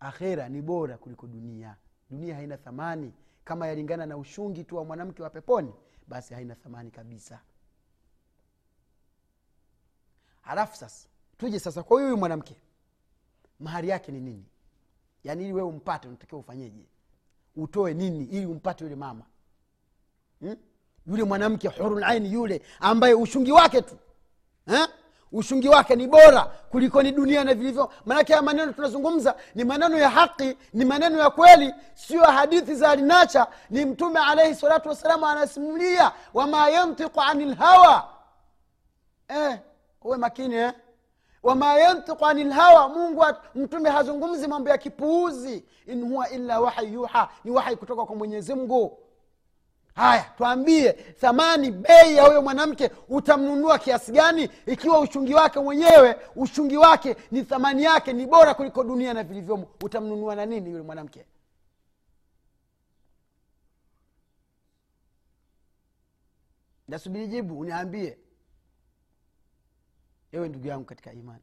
akhera 0.00 0.48
ni 0.48 0.62
bora 0.62 0.98
kuliko 0.98 1.26
dunia. 1.26 1.76
Dunia 2.10 2.34
haina 2.34 2.56
thamani. 2.56 3.12
Kama 3.44 3.66
yalingana 3.66 4.06
na 4.06 4.16
ushungi 4.16 4.64
tu 4.64 4.76
wa 4.76 4.84
mwanamke 4.84 5.22
wa 5.22 5.30
peponi 5.30 5.74
basi 6.08 6.34
haina 6.34 6.54
thamani 6.54 6.90
kabisa. 6.90 7.40
Halafu 10.42 10.76
sasa 10.76 11.08
tuje 11.38 11.58
sasa 11.60 11.82
kwa 11.82 12.00
huyu 12.02 12.16
mwanamke 12.16 12.56
mahari 13.60 13.88
yake 13.88 14.12
ni 14.12 14.20
nini? 14.20 14.44
Yaani 15.24 15.44
ili 15.44 15.52
wewe 15.52 15.68
umpate 15.68 16.08
unatakiwa 16.08 16.40
ufanyeje? 16.40 16.86
Utoe 17.56 17.94
nini 17.94 18.24
ili 18.24 18.46
umpate 18.46 18.84
yule 18.84 18.96
mama? 18.96 19.24
Hmm? 20.40 20.56
yule 21.06 21.24
mwanamke 21.24 21.68
hurulaini 21.68 22.32
yule 22.32 22.62
ambaye 22.80 23.14
ushungi 23.14 23.52
wake 23.52 23.82
tu. 23.82 23.96
Eh? 24.66 24.88
ushungi 25.32 25.68
wake 25.68 25.96
ni 25.96 26.06
bora 26.06 26.42
kuliko 26.70 27.02
ni 27.02 27.12
dunia 27.12 27.44
na 27.44 27.54
vilivyo. 27.54 27.92
Maanake 28.06 28.32
haya 28.32 28.42
maneno 28.42 28.72
tunazungumza 28.72 29.34
ni 29.54 29.64
maneno 29.64 29.98
ya 29.98 30.10
haki 30.10 30.56
ni 30.72 30.84
maneno 30.84 31.18
ya 31.18 31.30
kweli 31.30 31.74
sio 31.94 32.22
hadithi 32.22 32.74
za 32.74 32.90
alinacha. 32.90 33.46
Ni 33.70 33.84
mtume 33.84 34.20
alaihi 34.20 34.54
salatu 34.54 34.88
wassalamu 34.88 35.26
anasimulia 35.26 36.12
wama 36.34 36.70
yantiqu 36.70 37.20
ani 37.20 37.44
lhawa 37.44 38.08
eh, 39.28 39.58
uwe 40.02 40.16
makini 40.16 40.54
eh? 40.54 40.72
Wama 41.48 41.78
yantiku 41.78 42.26
ani 42.26 42.44
lhawa 42.44 42.88
mungu 42.88 43.24
mtume 43.54 43.90
hazungumzi 43.90 44.46
mambo 44.48 44.70
ya 44.70 44.78
kipuuzi. 44.78 45.64
In 45.86 46.08
huwa 46.08 46.30
illa 46.30 46.60
wahai 46.60 46.92
yuha 46.92 47.28
ni 47.44 47.50
wahai 47.50 47.76
kutoka 47.76 48.04
kwa 48.06 48.16
mwenyezi 48.16 48.54
mungu. 48.54 48.98
Haya 49.94 50.22
twambie 50.36 50.92
thamani 50.92 51.70
bei 51.70 52.16
ya 52.16 52.22
huyo 52.26 52.42
mwanamke 52.42 52.90
utamnunua 53.08 53.78
kiasi 53.78 54.12
gani? 54.12 54.50
Ikiwa 54.66 55.00
uchungi 55.00 55.34
wake 55.34 55.60
mwenyewe 55.60 56.16
uchungi 56.36 56.76
wake 56.76 57.16
ni 57.30 57.42
thamani 57.42 57.82
yake 57.84 58.12
ni 58.12 58.26
bora 58.26 58.54
kuliko 58.54 58.84
dunia 58.84 59.14
na 59.14 59.22
vilivyomo 59.24 59.66
utamnunua 59.82 60.34
na 60.34 60.46
nini 60.46 60.70
yule 60.70 60.82
mwanamke? 60.82 61.24
Nasubiri 66.88 67.26
jibu 67.28 67.58
uniambie 67.58 68.18
ewe 70.32 70.48
ndugu 70.48 70.66
yangu 70.66 70.84
katika 70.84 71.12
imani. 71.12 71.42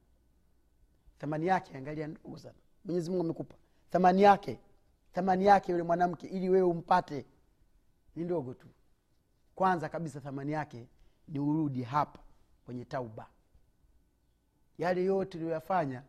Thamani 1.18 1.48
yake 1.48 1.78
angalia 1.78 2.08
ndogo 2.08 2.38
sana 2.38 2.56
mwenyezi 2.86 3.10
mungu 3.10 3.24
amekupa. 3.24 3.56
Thamani 3.90 4.22
yake 4.22 4.60
thamani 5.14 5.46
yake 5.46 5.72
yule 5.72 5.84
mwanamke 5.84 6.28
ili 6.28 6.50
wewe 6.50 6.68
umpate. 6.68 7.26
Ni 8.16 8.24
ndogo 8.24 8.54
tu. 8.54 8.68
Kwanza 9.56 9.90
kabisa 9.90 10.22
thamani 10.22 10.52
yake 10.52 10.88
ni 11.28 11.40
urudi 11.40 11.84
hapa 11.84 12.20
kwenye 12.66 12.86
tauba. 12.86 13.30
Yale 14.78 15.04
yote 15.04 15.38
uliyoyafanya 15.38 16.04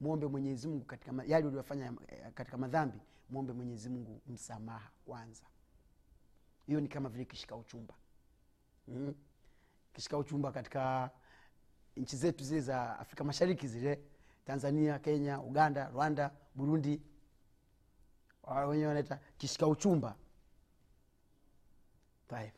mwombe 0.00 0.26
mwenyezi 0.26 0.68
mungu 0.68 0.84
katika 0.84 1.24
yale 1.26 1.46
uliyofanya 1.46 1.92
eh, 2.08 2.32
katika 2.34 2.56
madhambi 2.56 2.98
mwombe 3.30 3.52
mwenyezi 3.52 3.88
mungu 3.88 4.20
msamaha 4.26 4.90
kwanza. 5.06 5.44
Hiyo 6.66 6.80
ni 6.80 6.88
kama 6.88 7.08
vile 7.08 7.24
kishika 7.24 7.56
uchumba. 7.56 7.94
Mm. 8.88 9.14
kishika 9.92 10.18
uchumba 10.18 10.52
katika 10.52 11.10
nchi 11.96 12.16
zetu 12.16 12.44
zile 12.44 12.60
za 12.60 12.98
afrika 12.98 13.24
mashariki 13.24 13.68
zile 13.68 14.00
tanzania 14.44 14.98
kenya 14.98 15.40
uganda 15.40 15.88
rwanda 15.88 16.30
burundi 16.54 17.02
wenyewe 18.68 18.86
wanaita 18.86 19.20
kishika 19.38 19.66
uchumba 19.66 20.16
Taib. 22.28 22.52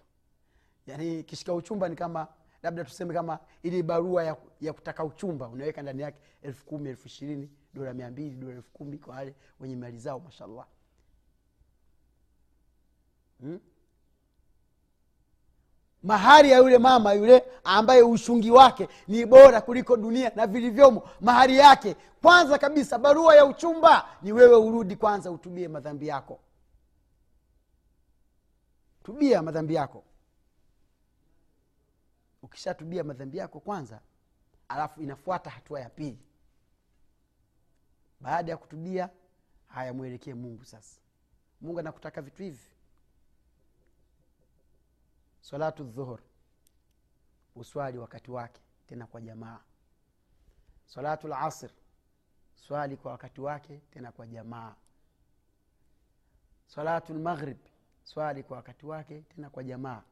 yani 0.87 1.23
kishika 1.25 1.55
uchumba 1.55 1.89
ni 1.89 1.97
kama 1.97 2.29
labda 2.63 2.85
tuseme 2.85 3.15
kama 3.15 3.39
ili 3.63 3.83
barua 3.83 4.25
ya, 4.25 4.37
ya 4.61 4.73
kutaka 4.73 5.05
uchumba 5.05 5.49
unaweka 5.49 5.83
ndani 5.83 6.03
yake 6.03 6.19
elfu 6.43 6.67
kumi 6.67 6.89
elfu 6.91 7.07
ishirini 7.07 7.51
dola 7.75 7.95
mia 7.95 8.11
mbili 8.11 8.37
dola 8.37 8.55
elfu 8.55 8.73
kumi 8.73 8.99
kwa 8.99 9.15
wale 9.15 9.35
wenye 9.61 9.77
mali 9.77 9.99
zao 9.99 10.21
mashallah 10.21 10.67
hmm? 13.41 13.61
Mahari 16.03 16.51
ya 16.51 16.59
yule 16.59 16.79
mama 16.79 17.13
yule 17.13 17.45
ambaye 17.65 18.03
ushungi 18.03 18.51
wake 18.51 18.89
ni 19.09 19.27
bora 19.27 19.61
kuliko 19.61 19.97
dunia 19.97 20.33
na 20.37 20.47
vilivyomo. 20.47 21.09
Mahari 21.21 21.59
yake. 21.59 21.97
Kwanza 22.23 22.59
kabisa 22.59 22.99
barua 22.99 23.35
ya 23.37 23.45
uchumba. 23.45 24.09
Ni 24.23 24.33
wewe 24.33 24.57
urudi 24.57 24.97
kwanza 24.97 25.31
utubie 25.31 25.69
madhambi 25.69 26.09
yako. 26.09 26.41
Tubia 29.03 29.43
madhambi 29.43 29.75
yako. 29.75 30.05
Ukishatubia 32.43 33.05
madhambi 33.05 33.39
yako 33.39 33.61
kwanza 33.61 34.01
alafu 34.69 35.03
inafuata 35.03 35.51
hatua 35.51 35.81
ya 35.81 35.91
pili. 35.91 36.19
Baada 38.21 38.53
ya 38.53 38.57
kutubia 38.59 39.09
haya 39.67 39.93
mwelekee 39.95 40.35
mungu 40.35 40.65
sasa. 40.65 41.01
Mungu 41.61 41.79
anakutaka 41.79 42.23
vitu 42.23 42.43
hivi 42.43 42.69
salatu 45.41 45.85
dhuhur. 45.85 46.21
Uswali 47.55 47.99
wakati 47.99 48.31
wake 48.31 48.61
tena 48.87 49.07
kwa 49.07 49.21
jamaa. 49.21 49.61
Salatu 50.87 51.29
lasr 51.29 51.71
swali 52.55 52.97
kwa 52.97 53.13
wakati 53.13 53.41
wake 53.41 53.81
tena 53.91 54.13
kwa 54.13 54.27
jamaa. 54.27 54.75
Salatu 56.67 57.15
lmaghrib 57.15 57.59
swali 58.03 58.43
kwa 58.43 58.57
wakati 58.57 58.87
wake 58.87 59.21
tena 59.23 59.51
kwa 59.51 59.65
jamaa. 59.65 60.03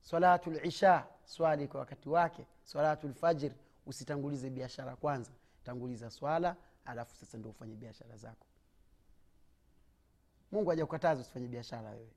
Salatu 0.00 0.50
lisha 0.50 1.06
swali 1.24 1.68
kwa 1.68 1.80
wakati 1.80 2.08
wake. 2.08 2.46
Salatu 2.62 3.08
lfajir 3.08 3.52
usitangulize 3.86 4.50
biashara 4.50 4.96
kwanza. 4.96 5.30
Tanguliza 5.64 6.10
swala 6.10 6.56
alafu 6.84 7.16
sasa 7.16 7.38
ndo 7.38 7.50
ufanye 7.50 7.76
biashara 7.76 8.16
zako. 8.16 8.46
Mungu 10.52 10.70
haja 10.70 10.86
kukataza 10.86 11.20
usifanye 11.20 11.48
biashara 11.48 11.90
wewe 11.90 12.12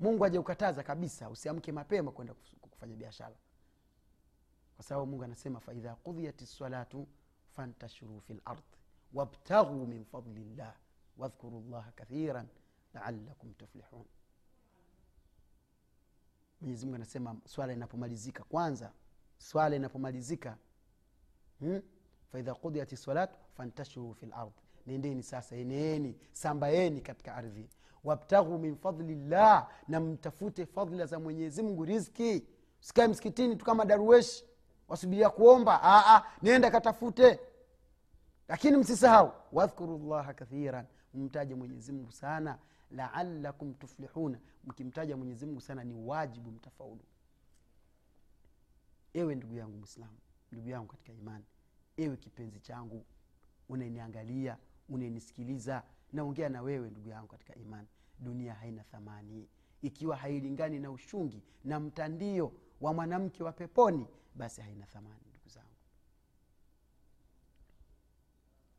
mungu 0.00 0.22
haja 0.24 0.38
kukataza 0.40 0.82
kabisa 0.82 1.30
usiamke 1.30 1.72
mapema 1.72 2.12
kwenda 2.12 2.34
kufanya 2.70 2.96
biashara. 2.96 3.36
Kwa 4.76 4.84
sababu 4.84 5.06
mungu 5.06 5.24
anasema 5.24 5.60
faidha 5.60 5.94
kudhiyat 5.94 6.42
lsalatu 6.42 7.08
fantashuru 7.56 8.20
fi 8.20 8.34
lardi 8.46 8.62
wabtaghuu 9.12 9.86
min 9.86 10.04
fadli 10.04 10.44
llah 10.56 10.74
wadhkuru 11.16 11.60
llaha 11.60 11.92
kathiran 11.92 12.48
laalakum 12.94 13.54
tuflihun. 13.54 14.04
Mwenyezimungu 16.60 16.96
anasema 16.96 17.36
swala 17.46 17.72
inapomalizika 17.72 18.44
kwanza 18.44 18.92
swala 19.38 19.76
inapomalizika 19.76 20.58
hmm? 21.58 21.82
faidha 22.32 22.54
qudiyat 22.54 22.92
lsalatu 22.92 23.38
fantashuru 23.56 24.14
fi 24.14 24.26
lardi 24.26 24.54
nendeni 24.86 25.22
sasa 25.22 25.56
eneeni 25.56 26.16
sambaeni 26.32 27.00
katika 27.00 27.34
ardhi 27.34 27.68
wabtaghu 28.04 28.58
min 28.58 28.76
fadli 28.76 29.14
llah 29.14 29.68
na 29.88 30.00
mtafute 30.00 30.66
fadla 30.66 31.06
za 31.06 31.18
mwenyezi 31.20 31.62
mungu 31.62 31.84
rizki 31.84 32.46
sikae 32.80 33.08
msikitini 33.08 33.56
tu 33.56 33.64
kama 33.64 33.84
daruweshi 33.84 34.44
wasubiria 34.88 35.30
kuomba. 35.30 35.80
Aa, 35.82 36.22
nenda 36.42 36.70
katafute. 36.70 37.40
Lakini 38.48 38.76
msisahau 38.76 39.32
wadhkuru 39.52 39.98
llaha 39.98 40.34
kathiran 40.34 40.86
mmtaje 41.14 41.54
mwenyezimngu 41.54 42.12
sana. 42.12 42.58
Laalakum 42.90 43.74
tuflihuna 43.74 44.38
mkimtaja 44.64 45.16
mwenyezimngu 45.16 45.60
sana 45.60 45.84
ni 45.84 45.94
wajibu 45.94 46.50
mtafaulu. 46.50 47.00
Ewe 49.14 49.34
ndugu 49.34 49.54
yangu 49.56 49.76
mwislamu 49.78 50.18
ndugu 50.52 50.68
yangu 50.68 50.86
katika 50.86 51.12
imani 51.12 51.44
ewe 51.96 52.16
kipenzi 52.16 52.60
changu 52.60 53.04
unaniangalia 53.68 54.56
unanisikiliza 54.88 55.82
naongea 56.12 56.48
na 56.48 56.62
wewe 56.62 56.90
ndugu 56.90 57.08
yangu 57.08 57.26
katika 57.28 57.54
imani. 57.54 57.88
Dunia 58.18 58.54
haina 58.54 58.82
thamani. 58.84 59.48
Ikiwa 59.82 60.16
hailingani 60.16 60.78
na 60.78 60.90
ushungi 60.90 61.42
na 61.64 61.80
mtandio 61.80 62.52
wa 62.80 62.94
mwanamke 62.94 63.42
wa 63.42 63.52
peponi 63.52 64.06
basi 64.34 64.60
haina 64.60 64.86
thamani 64.86 65.20
ndugu 65.30 65.48
zangu. 65.48 65.66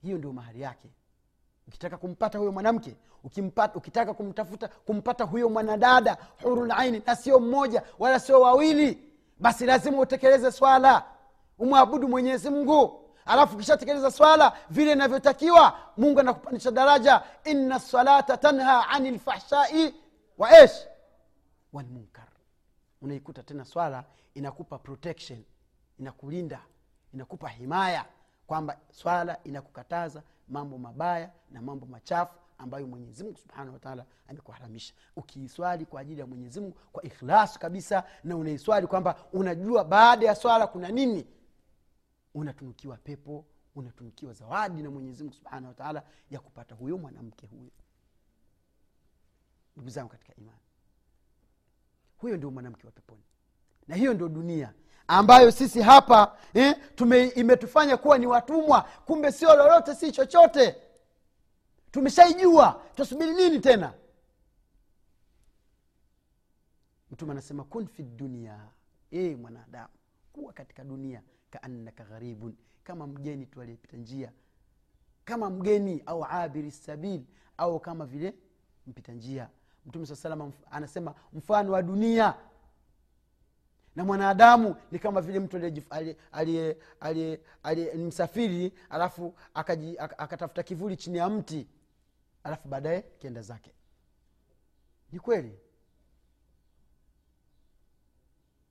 Hiyo 0.01 0.17
ndio 0.17 0.33
mahali 0.33 0.61
yake. 0.61 0.89
Ukitaka 1.67 1.97
kumpata 1.97 2.37
huyo 2.37 2.51
mwanamke 2.51 2.95
ukimpata, 3.23 3.75
ukitaka 3.75 4.13
kumtafuta 4.13 4.67
kumpata 4.67 5.23
huyo 5.23 5.49
mwanadada 5.49 6.17
hurulaini 6.43 7.01
na 7.05 7.15
sio 7.15 7.39
mmoja 7.39 7.83
wala 7.99 8.19
sio 8.19 8.41
wawili 8.41 9.11
basi 9.39 9.65
lazima 9.65 9.99
utekeleze 9.99 10.51
swala. 10.51 11.05
Umwabudu 11.59 12.07
mwenyezi 12.07 12.49
mungu 12.49 13.00
alafu 13.25 13.55
ukishatekeleza 13.55 14.11
swala 14.11 14.57
vile 14.69 14.91
inavyotakiwa 14.91 15.79
mungu 15.97 16.19
anakupandisha 16.19 16.71
daraja. 16.71 17.23
Inna 17.43 17.79
salata 17.79 18.37
tanha 18.37 18.89
ani 18.89 19.11
lfahshai 19.11 19.93
wa 20.37 20.61
esh 20.63 20.87
walmunkar 21.73 22.27
unaikuta 23.01 23.43
tena 23.43 23.65
swala 23.65 24.03
inakupa 24.33 24.77
protection 24.79 25.43
inakulinda 25.99 26.59
inakupa 27.13 27.49
himaya 27.49 28.05
kwamba 28.47 28.77
swala 28.91 29.37
inakukataza 29.43 30.23
mambo 30.47 30.77
mabaya 30.77 31.29
na 31.51 31.61
mambo 31.61 31.85
machafu 31.85 32.33
ambayo 32.57 32.87
mwenyezimungu 32.87 33.37
subhanahu 33.37 33.73
wataala 33.73 34.05
amekuharamisha. 34.29 34.93
Ukiiswali 35.15 35.85
kwa 35.85 36.01
ajili 36.01 36.19
ya 36.19 36.27
mwenyezimungu 36.27 36.77
kwa 36.91 37.03
ikhlasi 37.03 37.59
kabisa 37.59 38.03
na 38.23 38.37
unaiswali 38.37 38.87
kwamba 38.87 39.15
unajua 39.33 39.83
baada 39.83 40.25
ya 40.25 40.35
swala 40.35 40.67
kuna 40.67 40.87
nini 40.89 41.27
unatunukiwa 42.33 42.97
pepo 42.97 43.45
unatunukiwa 43.75 44.33
zawadi 44.33 44.81
na 44.83 44.91
mwenyezimungu 44.91 45.35
subhanahu 45.35 45.67
wataala 45.67 46.03
ya 46.31 46.39
kupata 46.39 46.75
huyo 46.75 46.97
mwanamke 46.97 47.45
huyo. 47.47 47.71
Ndugu 49.75 49.89
zangu 49.89 50.09
katika 50.09 50.35
imani 50.35 50.59
huyo 52.17 52.37
ndio 52.37 52.51
mwanamke 52.51 52.85
wa 52.87 52.91
peponi. 52.91 53.21
Na 53.87 53.95
hiyo 53.95 54.13
ndio 54.13 54.29
dunia 54.29 54.73
ambayo 55.07 55.51
sisi 55.51 55.81
hapa 55.81 56.37
eh, 56.53 56.75
tume, 56.95 57.27
imetufanya 57.27 57.97
kuwa 57.97 58.17
ni 58.17 58.27
watumwa 58.27 58.81
kumbe 58.81 59.31
sio 59.31 59.55
lolote 59.55 59.95
si 59.95 60.11
chochote. 60.11 60.75
Tumeshaijua 61.91 62.83
tutasubiri 62.89 63.33
nini 63.33 63.59
tena? 63.59 63.93
Mtume 67.11 67.31
anasema 67.31 67.63
kun 67.63 67.87
fi 67.87 68.03
dunia 68.03 68.67
e 69.11 69.35
mwanadamu 69.35 69.89
kuwa 70.33 70.53
katika 70.53 70.83
dunia 70.83 71.23
kaannaka 71.51 72.03
gharibun. 72.03 72.55
Kama 72.83 73.07
mgeni 73.07 73.45
tu 73.45 73.61
aliyepita 73.61 73.97
njia. 73.97 74.31
Kama 75.25 75.49
mgeni 75.49 76.03
au 76.05 76.25
abiri 76.25 76.71
sabil 76.71 77.23
au 77.57 77.79
kama 77.79 78.05
vile 78.05 78.33
mpita 78.87 79.11
njia. 79.13 79.49
Mtume 79.85 80.05
saa 80.05 80.15
salama 80.15 80.51
anasema 80.71 81.15
mfano 81.33 81.71
wa 81.71 81.81
dunia. 81.83 82.35
Na 83.95 84.03
mwanadamu 84.05 84.75
ni 84.91 84.99
kama 84.99 85.21
vile 85.21 85.39
mtu 85.39 85.57
msafiri 87.97 88.73
alafu 88.89 89.35
akatafuta 90.17 90.63
kivuli 90.63 90.97
chini 90.97 91.17
ya 91.17 91.29
mti 91.29 91.67
alafu 92.43 92.67
baadaye 92.67 93.01
kienda 93.01 93.41
zake. 93.41 93.71
Ni 95.11 95.19
kweli? 95.19 95.59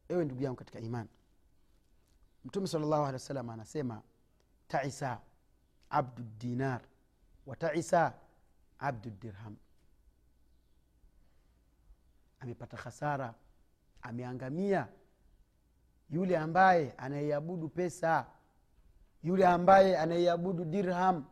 Ewe 0.09 0.25
ndugu 0.25 0.43
yangu 0.43 0.57
katika 0.57 0.81
imani 0.81 1.09
mtume 2.45 2.67
salllahu 2.67 3.03
alehi 3.03 3.13
wa 3.13 3.19
sallam 3.19 3.51
anasema 3.51 4.03
taisa 4.69 5.21
abdu 5.91 6.23
dinar. 6.23 6.81
Wa 7.47 7.57
taisa 7.57 8.13
abdu 8.79 9.11
dirham. 9.11 9.57
Amepata 12.41 12.77
khasara 12.77 13.35
ameangamia. 14.03 14.89
Yule 16.11 16.39
ambaye 16.39 16.93
anaiabudu 16.93 17.69
pesa 17.69 18.27
yule 19.23 19.47
ambaye 19.47 19.99
anaiabudu 19.99 20.65
dirham. 20.65 21.25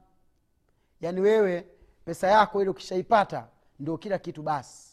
Yaani 1.01 1.21
wewe 1.21 1.61
pesa 2.05 2.27
yako 2.29 2.61
ile 2.62 2.71
ukishaipata 2.71 3.49
ndio 3.79 3.99
kila 3.99 4.18
kitu 4.18 4.42
basi 4.42 4.88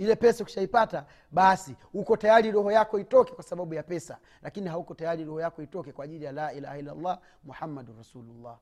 ile 0.00 0.16
pesa 0.16 0.44
ukishaipata 0.44 1.06
basi 1.30 1.76
uko 1.94 2.16
tayari 2.16 2.50
roho 2.50 2.72
yako 2.72 2.98
itoke 2.98 3.32
kwa 3.32 3.44
sababu 3.44 3.74
ya 3.74 3.82
pesa. 3.82 4.18
Lakini 4.42 4.68
hauko 4.68 4.94
tayari 4.94 5.24
roho 5.24 5.40
yako 5.40 5.62
itoke 5.62 5.92
kwa 5.92 6.04
ajili 6.04 6.24
ya 6.24 6.32
la 6.32 6.52
ilaha 6.52 6.78
illallah 6.78 7.20
muhammadun 7.44 7.96
rasulullah. 7.96 8.58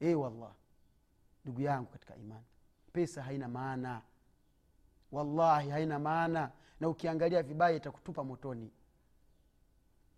E 0.00 0.14
wallah 0.14 0.52
ndugu 1.44 1.60
yangu 1.60 1.86
katika 1.90 2.16
imani 2.16 2.44
pesa 2.92 3.22
haina 3.22 3.48
maana. 3.48 4.02
Wallahi 5.12 5.70
haina 5.70 5.98
maana. 5.98 6.50
Na 6.80 6.88
ukiangalia 6.88 7.42
vibaya 7.42 7.76
itakutupa 7.76 8.24
motoni. 8.24 8.70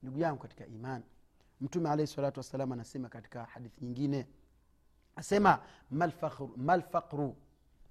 Ndugu 0.02 0.18
yangu 0.18 0.38
katika 0.42 0.66
imani 0.66 1.04
mtume 1.60 1.90
alaihi 1.90 2.12
salatu 2.12 2.40
wassalam 2.40 2.72
anasema 2.72 3.08
katika 3.08 3.44
hadithi 3.44 3.84
nyingine 3.84 4.26
asema 5.16 5.58
malfaqru 6.56 7.36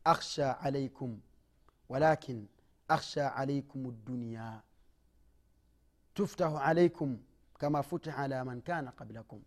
akhsha 0.03 0.59
alaikum 0.59 1.19
walakin 1.89 2.47
akhsha 2.87 3.35
alaikum 3.35 3.95
dunia 4.05 4.61
tuftahu 6.13 6.57
alaikum 6.57 7.17
kama 7.57 7.83
futiha 7.83 8.17
ala 8.23 8.45
man 8.45 8.61
kana 8.61 8.91
qablakum. 8.91 9.41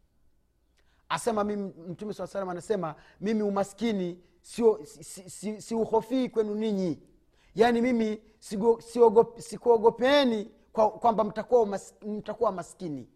Asema 1.09 1.45
mimi 1.45 1.73
mtume 1.89 2.15
saa 2.15 2.27
salam 2.27 2.49
anasema 2.49 2.95
mimi 3.21 3.43
umaskini 3.43 4.21
siuhofii 4.43 5.03
si, 5.03 5.31
si, 5.31 5.63
si 5.63 6.29
kwenu 6.29 6.55
ninyi. 6.55 7.03
Yaani 7.55 7.83
mimi 7.83 8.23
sikuogopeni 9.39 10.51
kwamba 10.73 11.25
mtakuwa, 11.25 11.61
umas, 11.63 11.95
mtakuwa 12.03 12.53
maskini. 12.53 13.09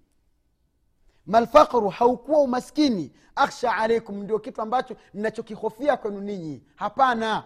Malfaqru 1.27 1.89
haukuwa 1.89 2.41
umaskini. 2.41 3.13
Akhsha 3.35 3.77
alaikum 3.77 4.23
ndio 4.23 4.39
kitu 4.39 4.63
ambacho 4.63 4.97
ninachokihofia 5.15 5.97
kwenu 5.97 6.21
ninyi. 6.21 6.63
Hapana 6.77 7.45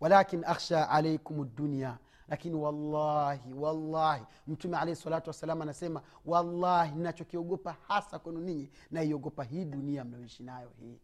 walakin 0.00 0.44
akhsha 0.44 0.88
alaikum 0.90 1.50
dunia 1.56 1.98
lakini 2.28 2.54
wallahi 2.54 3.52
wallahi 3.52 4.24
mtume 4.46 4.76
alahi 4.76 4.96
salatu 4.96 5.30
wassalam 5.30 5.62
anasema 5.62 6.02
wallahi 6.26 6.94
nachokiogopa 6.94 7.76
hasa 7.88 8.18
kwenu 8.18 8.40
ninyi 8.40 8.70
naiogopa 8.90 9.44
hii 9.44 9.64
dunia 9.64 10.04
mnayoishi 10.04 10.42
nayo 10.42 10.72
hii. 10.80 10.98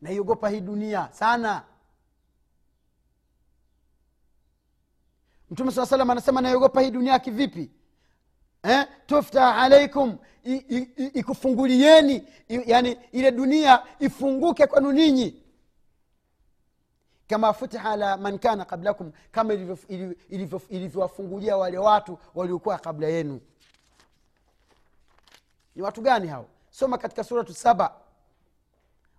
Naiogopa 0.00 0.48
hii 0.48 0.60
dunia 0.60 1.08
sana. 1.12 1.64
Mtume 5.50 5.72
saa 5.72 5.86
salam 5.86 6.10
anasema 6.10 6.40
naiogopa 6.40 6.80
hii 6.80 6.90
dunia 6.90 7.18
kivipi? 7.18 7.70
Eh? 8.62 8.86
tuftah 9.06 9.58
alaikum 9.62 10.18
ikufungulieni 11.14 12.28
yani 12.48 12.98
ile 13.12 13.30
dunia 13.32 13.82
ifunguke 13.98 14.66
kwenu 14.66 14.92
ninyi 14.92 15.42
kama 17.28 17.52
futiha 17.52 17.90
ala 17.90 18.16
man 18.16 18.38
kana 18.38 18.64
qablakum 18.64 19.12
kama 19.32 19.54
ilivyo- 19.54 19.78
ilivyo- 19.88 20.16
ilivyo- 20.30 20.60
ilivyowafungulia 20.68 21.56
wale 21.56 21.78
watu 21.78 22.18
waliokuwa 22.34 22.78
kabla 22.78 23.06
yenu. 23.08 23.40
Ni 25.74 25.82
watu 25.82 26.00
gani 26.00 26.28
hao? 26.28 26.46
Soma 26.70 26.98
katika 26.98 27.24
suratu 27.24 27.54
saba. 27.54 27.94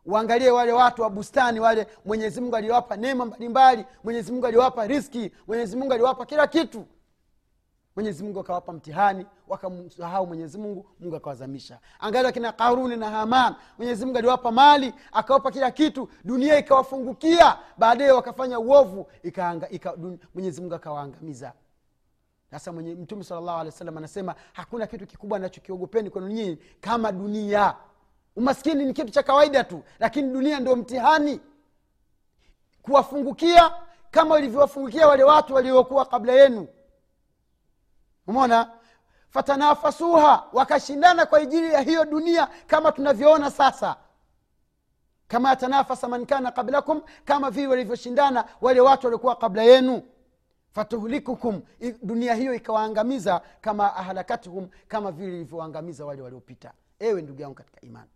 Waangalie 0.06 0.52
wale 0.52 0.72
watu 0.72 1.02
wa 1.02 1.10
bustani 1.10 1.60
wale 1.60 1.88
mwenyezi 2.06 2.42
mungu 2.42 2.56
aliwapa 2.56 2.96
neema 2.98 3.26
mbalimbali 3.26 3.86
mwenyezi 4.04 4.32
mungu 4.32 4.46
aliwapa 4.48 4.88
riski 4.88 5.32
mwenyezi 5.48 5.76
mungu 5.78 5.94
aliwapa 5.94 6.26
kila 6.26 6.48
kitu 6.48 6.86
mwenyezi 7.98 8.24
mungu 8.24 8.40
akawapa 8.40 8.74
mtihani 8.74 9.26
wakamsahau 9.48 10.28
mwenyezi 10.28 10.58
mungu 10.58 10.86
mungu 11.00 11.16
akawazamisha. 11.16 11.80
Angalia 12.00 12.30
akina 12.30 12.52
karuni 12.52 12.96
na 12.96 13.10
haman 13.10 13.56
mwenyezi 13.78 14.06
mungu 14.06 14.18
aliwapa 14.18 14.52
mali 14.52 14.94
akawapa 15.12 15.52
kila 15.52 15.72
kitu 15.72 16.10
dunia 16.24 16.58
ikawafungukia 16.58 17.58
baadaye 17.78 18.12
wakafanya 18.12 18.60
uovu 18.60 19.08
mwenyezi 20.34 20.62
mungu 20.62 20.76
akawaangamiza. 20.76 21.54
Sasa 22.52 22.72
mtume 22.72 23.24
salllahu 23.24 23.60
alehi 23.60 23.84
wa 23.86 23.98
anasema 23.98 24.36
hakuna 24.54 24.88
kitu 24.88 25.08
kikubwa 25.08 25.38
anachokiogopeni 25.38 26.10
kwenu 26.10 26.28
nyinyi 26.28 26.58
kama 26.82 27.12
dunia. 27.12 27.76
Umaskini 28.36 28.86
ni 28.86 28.94
kitu 28.94 29.10
cha 29.12 29.24
kawaida 29.24 29.64
tu 29.64 29.84
lakini 30.00 30.34
dunia 30.34 30.60
ndio 30.60 30.76
mtihani. 30.76 31.40
Kuwafungukia 32.82 33.72
kama 34.12 34.40
ilivyowafungukia 34.40 35.08
wale 35.08 35.24
watu 35.24 35.54
waliokuwa 35.54 36.06
kabla 36.06 36.34
yenu 36.34 36.68
umona 38.28 38.72
fatanafasuha 39.30 40.48
wakashindana 40.54 41.26
kwa 41.26 41.40
ajili 41.40 41.74
ya 41.74 41.82
hiyo 41.82 42.06
dunia 42.06 42.48
kama 42.68 42.92
tunavyoona 42.92 43.52
sasa. 43.52 43.96
Kama 45.28 45.56
tanafasa 45.56 46.08
man 46.08 46.26
kana 46.26 46.52
qablakum 46.52 47.02
kama 47.26 47.52
vile 47.52 47.68
walivyoshindana 47.68 48.46
wale 48.62 48.82
watu 48.82 49.06
waliokuwa 49.08 49.36
kabla 49.36 49.64
yenu. 49.64 50.02
Fatuhlikukum 50.72 51.62
dunia 52.04 52.36
hiyo 52.36 52.54
ikawaangamiza 52.54 53.42
kama 53.62 53.96
ahlakatuhum 53.96 54.68
kama 54.88 55.12
vile 55.12 55.36
ilivyoangamiza 55.36 56.06
wale 56.06 56.22
waliopita. 56.22 56.72
Ewe 57.00 57.22
ndugu 57.22 57.42
yangu 57.42 57.56
katika 57.56 57.82
imani. 57.82 58.10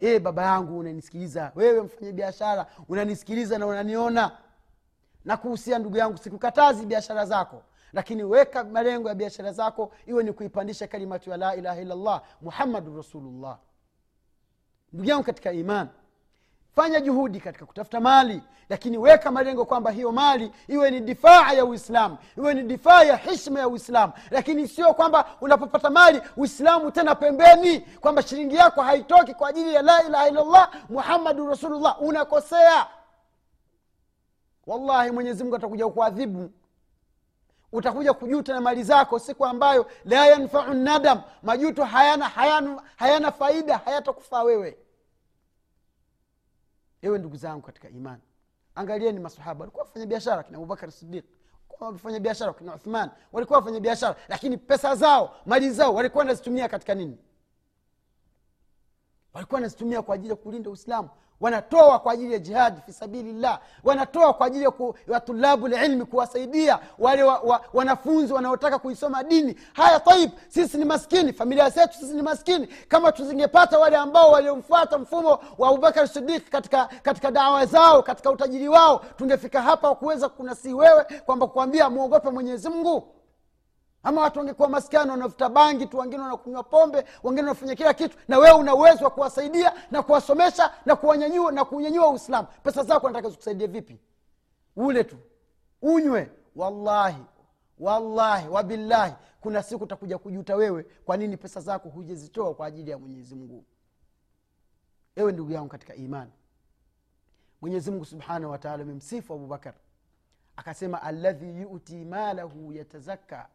E 0.00 0.18
baba 0.18 0.42
yangu 0.42 0.78
unanisikiliza. 0.78 1.52
Wewe 1.54 1.80
mfanya 1.82 2.12
biashara 2.12 2.66
unanisikiliza 2.88 3.58
na 3.58 3.66
unaniona. 3.66 4.30
Na 5.24 5.36
kuhusia 5.36 5.78
ndugu 5.78 5.96
yangu 5.96 6.18
sikukatazi 6.18 6.86
biashara 6.86 7.26
zako 7.26 7.62
lakini 7.92 8.24
weka 8.24 8.64
malengo 8.64 9.08
ya 9.08 9.14
biashara 9.14 9.52
zako 9.52 9.92
iwe 10.06 10.22
ni 10.24 10.32
kuipandisha 10.32 10.86
kalimatu 10.86 11.30
ya 11.30 11.36
la 11.36 11.56
ilaha 11.56 11.80
illallah 11.80 12.22
muhammadun 12.42 12.96
rasulullah. 12.96 13.58
Ndugu 14.92 15.08
yangu 15.10 15.24
katika 15.24 15.52
iman 15.52 15.88
fanya 16.74 17.00
juhudi 17.00 17.40
katika 17.40 17.66
kutafuta 17.66 18.00
mali 18.00 18.42
lakini 18.68 18.98
weka 18.98 19.30
malengo 19.30 19.64
kwamba 19.64 19.90
hiyo 19.90 20.12
mali 20.12 20.52
iwe 20.68 20.90
ni 20.90 21.00
difaa 21.00 21.52
ya 21.52 21.64
uislamu 21.64 22.18
iwe 22.38 22.54
ni 22.54 22.62
difaa 22.62 23.02
ya 23.02 23.16
hishma 23.16 23.60
ya 23.60 23.68
uislamu. 23.68 24.12
Lakini 24.30 24.68
sio 24.68 24.94
kwamba 24.94 25.26
unapopata 25.40 25.90
mali 25.90 26.22
uislamu 26.36 26.90
tena 26.90 27.14
pembeni 27.14 27.80
kwamba 27.80 28.22
shilingi 28.22 28.54
yako 28.56 28.82
haitoki 28.82 29.34
kwa 29.34 29.48
ajili 29.48 29.74
ya 29.74 29.82
la 29.82 30.02
ilaha 30.06 30.28
illallah 30.28 30.70
muhammadun 30.88 31.48
rasulullah. 31.48 32.02
Unakosea. 32.02 32.86
Wallahi 34.66 35.10
mwenyezimungu 35.10 35.56
atakuja 35.56 35.88
kuadhibu 35.88 36.50
utakuja 37.72 38.12
kujuta 38.14 38.54
na 38.54 38.60
mali 38.60 38.82
zako 38.82 39.18
siku 39.18 39.46
ambayo 39.46 39.90
la 40.04 40.26
yanfau 40.26 40.74
nadam 40.74 41.22
majuto 41.42 41.84
hayana, 41.84 42.28
hayana, 42.28 42.82
hayana 42.96 43.32
faida 43.32 43.78
hayatakufaa 43.78 44.42
wewe. 44.42 44.78
Ewe 47.02 47.18
ndugu 47.18 47.36
zangu 47.36 47.62
katika 47.62 47.88
imani 47.88 48.22
angalieni 48.74 49.20
masahaba 49.20 49.60
walikuwa 49.60 49.84
wafanya 49.84 50.06
biashara 50.06 50.42
kina 50.42 50.58
abubakar 50.58 50.92
sidiq 50.92 51.24
wafanya 51.80 52.20
biashara 52.20 52.52
kina 52.52 52.74
uthman 52.74 53.10
walikuwa 53.32 53.58
wafanya 53.58 53.80
biashara 53.80 54.16
lakini 54.28 54.56
pesa 54.56 54.94
zao 54.94 55.36
mali 55.46 55.70
zao 55.70 55.94
walikuwa 55.94 56.20
wanazitumia 56.22 56.68
katika 56.68 56.94
nini? 56.94 57.18
Walikuwa 59.34 59.56
wanazitumia 59.56 60.02
kwa 60.02 60.14
ajili 60.14 60.30
ya 60.30 60.36
kulinda 60.36 60.70
uislamu 60.70 61.08
wanatoa 61.40 61.98
kwa 61.98 62.12
ajili 62.12 62.32
ya 62.32 62.38
jihadi 62.38 62.80
fi 62.86 62.92
sabilillah. 62.92 63.60
Wanatoa 63.84 64.32
kwa 64.34 64.46
ajili 64.46 64.64
ya 64.64 64.70
ya 65.08 65.20
lilmi 65.68 66.04
kuwasaidia 66.04 66.78
wale 66.98 67.22
wa, 67.22 67.38
wa, 67.38 67.60
wanafunzi 67.72 68.32
wanaotaka 68.32 68.78
kuisoma 68.78 69.22
dini. 69.24 69.56
Haya 69.72 70.00
taib 70.00 70.30
sisi 70.48 70.78
ni 70.78 70.84
maskini. 70.84 71.32
Familia 71.32 71.70
zetu 71.70 71.94
sisi 71.98 72.14
ni 72.14 72.22
maskini. 72.22 72.66
Kama 72.88 73.12
tuzingepata 73.12 73.78
wale 73.78 73.96
ambao 73.96 74.30
waliomfuata 74.30 74.98
mfumo 74.98 75.38
wa 75.58 75.68
abubakar 75.68 76.08
sidik 76.08 76.48
katika 76.50 76.86
katika 77.02 77.30
dawa 77.30 77.66
zao 77.66 78.02
katika 78.02 78.30
utajiri 78.30 78.68
wao 78.68 79.04
tungefika 79.16 79.62
hapa 79.62 79.94
kuweza 79.94 80.28
kunasii 80.28 80.72
wewe 80.72 81.04
kwamba 81.26 81.46
kuambia 81.46 81.90
mwogope 81.90 82.30
mwenyezi 82.30 82.68
mungu 82.68 83.08
ama 84.02 84.20
watu 84.20 84.38
wangekuwa 84.38 84.68
maskani 84.68 85.10
wanavuta 85.10 85.48
bangi 85.48 85.86
tu 85.86 85.98
wengine 85.98 86.22
wanakunywa 86.22 86.62
pombe 86.62 87.04
wengine 87.22 87.42
wanafanya 87.48 87.74
kila 87.74 87.94
kitu 87.94 88.18
na 88.28 88.38
wewe 88.38 88.58
una 88.58 88.74
uwezo 88.74 89.04
wa 89.04 89.10
kuwasaidia 89.10 89.72
na 89.90 90.02
kuwasomesha 90.02 90.74
na 90.86 90.96
kuwanyanyua 90.96 91.52
na 91.52 91.64
kunyanyua 91.64 92.08
uislamu. 92.10 92.48
Pesa 92.62 92.82
zako 92.84 93.08
nataka 93.08 93.28
zikusaidia 93.30 93.66
vipi? 93.66 93.98
Ule 94.76 95.04
tu. 95.04 95.16
Unywe. 95.82 96.30
Wallahi. 96.56 97.22
Wallahi. 97.78 98.48
Wabillahi 98.48 99.14
kuna 99.40 99.62
siku 99.62 99.84
utakuja 99.84 100.18
kujuta 100.18 100.56
wewe 100.56 100.82
kwa 101.04 101.16
nini 101.16 101.36
pesa 101.36 101.60
zako 101.60 101.88
hujezitoa 101.88 102.54
kwa 102.54 102.66
ajili 102.66 102.90
ya 102.90 102.98
mwenyezi 102.98 103.34
mungu. 103.34 103.64
Ewe 105.16 105.32
ndugu 105.32 105.52
yangu 105.52 105.68
katika 105.68 105.94
imani. 105.94 106.30
Mwenyezi 107.60 107.90
mungu 107.90 108.04
subhanahu 108.04 108.52
wataala 108.52 108.82
amemsifu 108.82 109.34
abubakar 109.34 109.74
akasema 110.56 111.02
aladhi 111.02 111.60
yuti 111.60 112.04
malahu 112.04 112.72
yatazakka 112.72 113.48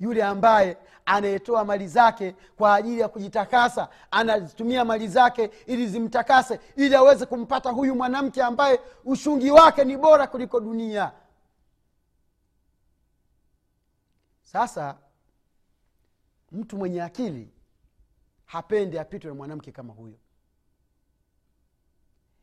yule 0.00 0.24
ambaye 0.24 0.76
anayetoa 1.06 1.64
mali 1.64 1.88
zake 1.88 2.34
kwa 2.56 2.74
ajili 2.74 3.00
ya 3.00 3.08
kujitakasa 3.08 3.88
anazitumia 4.10 4.84
mali 4.84 5.08
zake 5.08 5.50
ili 5.66 5.86
zimtakase 5.86 6.60
ili 6.76 6.94
aweze 6.94 7.26
kumpata 7.26 7.70
huyu 7.70 7.94
mwanamke 7.94 8.42
ambaye 8.42 8.80
ushungi 9.04 9.50
wake 9.50 9.84
ni 9.84 9.96
bora 9.96 10.26
kuliko 10.26 10.60
dunia. 10.60 11.12
Sasa 14.42 14.96
mtu 16.52 16.76
mwenye 16.76 17.02
akili 17.02 17.50
hapendi 18.44 18.98
apitwe 18.98 19.30
na 19.30 19.34
mwanamke 19.34 19.72
kama 19.72 19.92
huyo. 19.92 20.14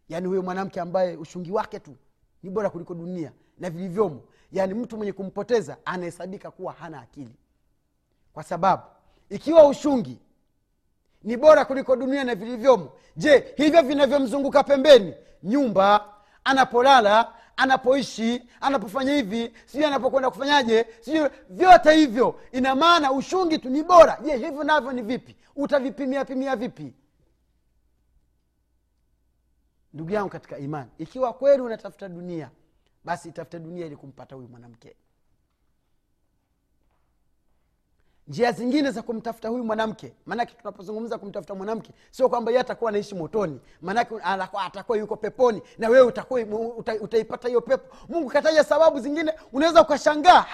Yaani 0.09 0.27
huyo 0.27 0.41
mwanamke 0.41 0.79
ambaye 0.81 1.17
ushungi 1.17 1.51
wake 1.51 1.79
tu 1.79 1.95
ni 2.43 2.49
bora 2.49 2.69
kuliko 2.69 2.93
dunia 2.93 3.31
na 3.59 3.69
vilivyomo. 3.69 4.21
Yaani 4.51 4.73
mtu 4.73 4.97
mwenye 4.97 5.13
kumpoteza 5.13 5.77
anahesabika 5.85 6.51
kuwa 6.51 6.73
hana 6.73 7.01
akili 7.01 7.35
kwa 8.35 8.43
sababu 8.43 8.83
ikiwa 9.29 9.67
ushungi 9.67 10.19
ni 11.23 11.37
bora 11.37 11.65
kuliko 11.65 11.95
dunia 11.95 12.23
na 12.23 12.35
vilivyomo. 12.35 12.91
Je 13.17 13.53
hivyo 13.57 13.81
vinavyomzunguka 13.81 14.63
pembeni? 14.63 15.13
Nyumba 15.43 16.13
anapolala 16.43 17.33
anapoishi 17.57 18.43
anapofanya 18.61 19.13
hivi 19.13 19.53
sijui 19.65 19.85
anapokwenda 19.85 20.29
kufanyaje 20.29 20.85
sijui 21.01 21.29
vyote 21.49 21.91
hivyo 21.95 22.39
ina 22.51 22.75
maana 22.75 23.11
ushungi 23.11 23.57
tu 23.59 23.69
ni 23.69 23.83
bora. 23.83 24.19
Je 24.23 24.37
hivyo 24.37 24.63
navyo 24.63 24.91
ni 24.91 25.01
vipi? 25.01 25.35
Utavipimia 25.55 26.25
pimia 26.25 26.55
vipi? 26.55 26.93
Ndugu 29.93 30.11
yangu 30.11 30.29
katika 30.29 30.57
imani 30.57 30.89
ikiwa 30.97 31.33
kweli 31.33 31.61
unatafuta 31.61 32.09
dunia 32.09 32.49
basi 33.03 33.29
itafute 33.29 33.59
dunia 33.59 33.85
ili 33.85 33.95
kumpata 33.95 34.35
huyu 34.35 34.47
mwanamke 34.47 34.95
njia 38.27 38.51
zingine 38.51 38.91
za 38.91 39.01
kumtafuta 39.01 39.49
huyu 39.49 39.63
mwanamke 39.63 40.13
maanake 40.25 40.53
tunapozungumza 40.53 41.17
kumtafuta 41.17 41.55
mwanamke 41.55 41.91
sio 42.11 42.29
kwamba 42.29 42.51
ye 42.51 42.59
atakuwa 42.59 42.89
anaishi 42.89 43.15
motoni 43.15 43.59
maanake 43.81 44.15
atakuwa 44.53 44.97
yuko 44.97 45.15
peponi 45.17 45.61
na 45.77 45.89
wewe 45.89 46.13
utaipata 47.01 47.47
hiyo 47.47 47.61
pepo. 47.61 47.95
Mungu 48.09 48.29
kataja 48.29 48.63
sababu 48.63 48.99
zingine 48.99 49.33
unaweza 49.53 49.81
ukashangaa 49.81 50.45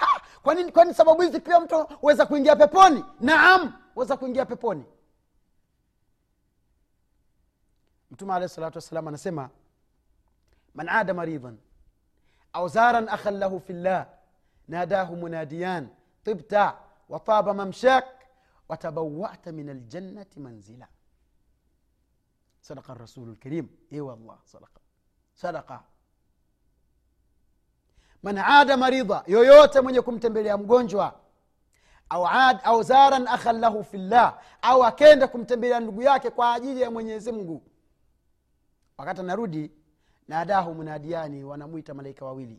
kwani 0.42 0.62
kwa 0.62 0.72
kwani 0.72 0.94
sababu 0.94 1.22
hizi 1.22 1.40
pia 1.40 1.60
mtu 1.60 1.86
weza 2.02 2.26
kuingia 2.26 2.56
peponi? 2.56 3.04
Naam 3.20 3.72
weza 3.96 4.16
kuingia 4.16 4.46
peponi. 4.46 4.84
Mtume 8.10 8.34
alehi 8.34 8.48
salatu 8.48 8.78
wassalam 8.78 9.08
anasema 9.08 9.50
man 10.74 10.88
ada 10.88 11.14
maridhan 11.14 11.58
au 12.52 12.68
zaran 12.68 13.08
akhan 13.08 13.38
lahu 13.38 13.60
fillah 13.60 14.06
nadahu 14.68 15.16
munadiyan 15.16 15.88
tibta 16.24 16.76
وطاب 17.12 17.46
ممشاك 17.48 18.08
وتبوأت 18.68 19.48
من 19.58 19.68
الجنة 19.76 20.32
منزلا. 20.36 20.88
صدق 22.68 22.90
الرسول 22.90 23.28
الكريم. 23.34 23.66
إي 23.92 24.00
والله 24.00 24.38
صدق. 24.52 24.74
صدق. 25.34 25.70
من 28.22 28.38
عاد 28.38 28.70
مريضا 28.84 29.24
يويوت 29.28 29.78
من 29.78 29.94
يكم 29.94 30.18
تنبلي 30.18 30.52
أو 32.12 32.24
عاد 32.24 32.58
أو 32.70 32.82
زارا 32.82 33.24
أخا 33.34 33.52
له 33.52 33.82
في 33.82 33.96
الله. 33.96 34.38
أو 34.64 34.84
أكيندكم 34.84 35.44
تنبلي 35.44 35.76
أم 35.76 35.90
قوياك 35.90 36.26
قوى 36.26 36.56
أجيدي 36.56 36.86
أم 36.86 37.00
ينزمقو 37.00 37.60
وقت 38.98 39.20
نرودي 39.20 39.70
ناداه 40.28 40.72
منادياني 40.72 41.44
ونمويت 41.44 41.90
ملايك 41.90 42.22
وويلي 42.22 42.58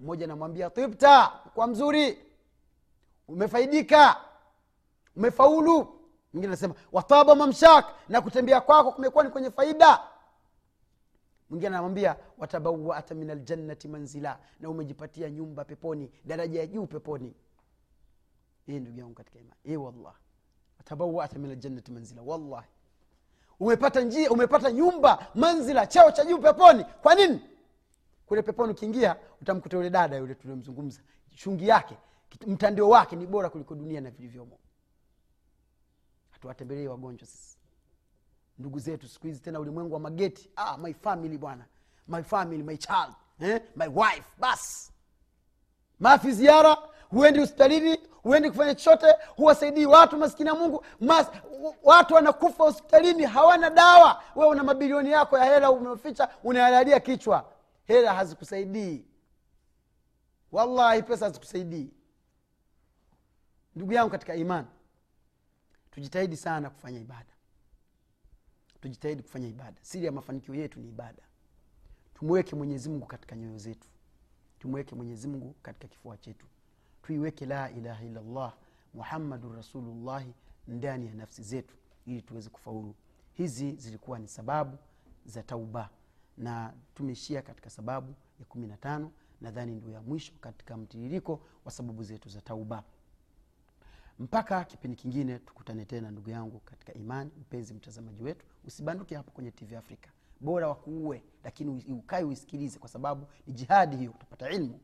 موجة 0.00 0.26
نمويت 0.26 0.76
طيبتا 0.76 1.16
كوامزوري 1.54 2.08
مزوري. 2.08 2.33
Umefaidika. 3.28 4.16
Umefaulu. 5.16 6.00
Mwingine 6.32 6.46
anasema 6.52 6.74
wataba 6.92 7.34
mamshak 7.34 7.86
na 8.08 8.20
kutembea 8.20 8.60
kwako 8.60 8.92
kumekuwa 8.92 9.24
ni 9.24 9.30
kwenye 9.30 9.50
faida. 9.50 10.00
Mwingine 11.50 11.68
anamwambia 11.68 12.16
watabawata 12.38 13.14
min 13.14 13.30
aljannati 13.30 13.88
manzila 13.88 14.38
na 14.60 14.70
umejipatia 14.70 15.30
nyumba 15.30 15.64
peponi 15.64 16.10
daraja 16.24 16.60
ya 16.60 16.66
juu 16.66 16.86
peponi. 16.86 17.34
Hii 18.66 18.80
ndugu 18.80 18.98
yangu 18.98 19.14
katika 19.14 19.38
imani. 19.38 19.60
E 19.64 19.76
wallah 19.76 20.14
watabawata 20.78 21.38
min 21.38 21.50
aljannati 21.50 21.92
manzila. 21.92 22.22
Wallahi. 22.22 22.68
Umepata 23.60 24.00
njia 24.00 24.30
umepata 24.30 24.72
nyumba 24.72 25.26
manzila 25.34 25.86
cheo 25.86 26.10
cha 26.10 26.24
juu 26.24 26.38
peponi. 26.38 26.84
Kwa 26.84 27.14
nini? 27.14 27.40
Kule 28.26 28.42
peponi 28.42 28.72
ukiingia 28.72 29.16
utamkuta 29.42 29.76
yule 29.76 29.90
dada 29.90 30.16
yule 30.16 30.34
tuliomzungumza. 30.34 31.00
Shungi 31.34 31.68
yake 31.68 31.96
mtandio 32.46 32.88
wake 32.88 33.16
ni 33.16 33.26
bora 33.26 33.50
kuliko 33.50 33.74
dunia 33.74 34.00
na 34.00 34.10
vilivyomo. 34.10 34.58
Hatuwatembelei 36.30 36.86
wagonjwa 36.88 37.26
sisi. 37.28 37.58
Ndugu 38.58 38.78
zetu 38.78 39.08
siku 39.08 39.26
hizi 39.26 39.40
tena 39.40 39.60
ulimwengu 39.60 39.94
wa 39.94 40.00
mageti. 40.00 40.50
Ah, 40.56 40.76
my 40.78 40.94
family 40.94 41.38
bwana. 41.38 41.64
My 42.08 42.22
family 42.22 42.62
my 42.62 42.76
child 42.76 43.14
eh? 43.40 43.60
my 43.76 43.86
wife 43.88 44.28
bas. 44.38 44.92
Mafi 46.00 46.32
ziara 46.32 46.76
huendi 47.10 47.40
hospitalini 47.40 47.98
huendi 48.22 48.50
kufanya 48.50 48.74
chochote 48.74 49.06
huwasaidii 49.36 49.86
watu 49.86 50.16
maskini 50.16 50.48
ya 50.48 50.54
mungu. 50.54 50.84
Mas, 51.00 51.26
watu 51.82 52.14
wanakufa 52.14 52.64
hospitalini 52.64 53.24
hawana 53.24 53.70
dawa. 53.70 54.22
We 54.36 54.46
una 54.46 54.62
mabilioni 54.62 55.10
yako 55.10 55.38
ya 55.38 55.44
hela 55.44 55.70
umeficha 55.70 56.28
unayalalia 56.44 57.00
kichwa. 57.00 57.50
Hela 57.84 58.14
hazikusaidii. 58.14 59.04
Wallahi 60.52 61.02
pesa 61.02 61.24
hazikusaidii 61.24 61.90
ndugu 63.76 63.92
yangu 63.92 64.10
katika 64.10 64.34
imani 64.34 64.68
tujitahidi 65.90 66.36
sana 66.36 66.70
kufanya 66.70 67.00
ibada. 67.00 67.34
Tujitahidi 68.80 69.22
kufanya 69.22 69.48
ibada. 69.48 69.76
Siri 69.82 70.06
ya 70.06 70.12
mafanikio 70.12 70.54
yetu 70.54 70.80
ni 70.80 70.88
ibada. 70.88 71.22
Tumweke 72.14 72.56
mwenyezi 72.56 72.88
mungu 72.88 73.06
katika 73.06 73.36
nyoyo 73.36 73.58
zetu. 73.58 73.88
Tumweke 74.58 74.94
mwenyezi 74.94 75.28
mungu 75.28 75.54
katika 75.62 75.88
kifua 75.88 76.16
chetu. 76.16 76.46
Tuiweke 77.02 77.46
la 77.46 77.70
ilaha 77.70 78.04
illallah 78.04 78.54
muhammadun 78.94 79.56
rasulullahi 79.56 80.34
ndani 80.68 81.06
ya 81.06 81.14
nafsi 81.14 81.42
zetu 81.42 81.74
ili 82.06 82.22
tuweze 82.22 82.50
kufaulu. 82.50 82.94
Hizi 83.32 83.72
zilikuwa 83.76 84.18
ni 84.18 84.28
sababu 84.28 84.78
za 85.24 85.42
tauba. 85.42 85.90
Na 86.36 86.74
tumeishia 86.94 87.42
katika 87.42 87.70
sababu 87.70 88.14
ya 88.40 88.44
kumi 88.46 88.66
na 88.66 88.76
tano. 88.76 89.12
Nadhani 89.40 89.74
ndio 89.74 89.90
ya 89.90 90.02
mwisho 90.02 90.32
katika 90.40 90.76
mtiririko 90.76 91.40
wa 91.64 91.70
sababu 91.72 92.02
zetu 92.04 92.28
za 92.28 92.40
tauba 92.40 92.84
mpaka 94.18 94.64
kipindi 94.64 94.96
kingine 94.96 95.38
tukutane 95.38 95.84
tena 95.84 96.10
ndugu 96.10 96.30
yangu 96.30 96.60
katika 96.60 96.94
imani 96.94 97.30
mpenzi 97.40 97.74
mtazamaji 97.74 98.22
wetu. 98.22 98.46
Usibanduke 98.66 99.16
hapo 99.16 99.30
kwenye 99.30 99.50
tv 99.50 99.76
afrika. 99.76 100.10
Bora 100.40 100.68
wakuue 100.68 101.22
lakini 101.44 101.84
ukae 101.92 102.24
uisikilize 102.24 102.78
kwa 102.78 102.88
sababu 102.88 103.26
ni 103.46 103.52
jihadi 103.52 103.96
hiyo 103.96 104.10
utapata 104.10 104.50
ilmu. 104.50 104.80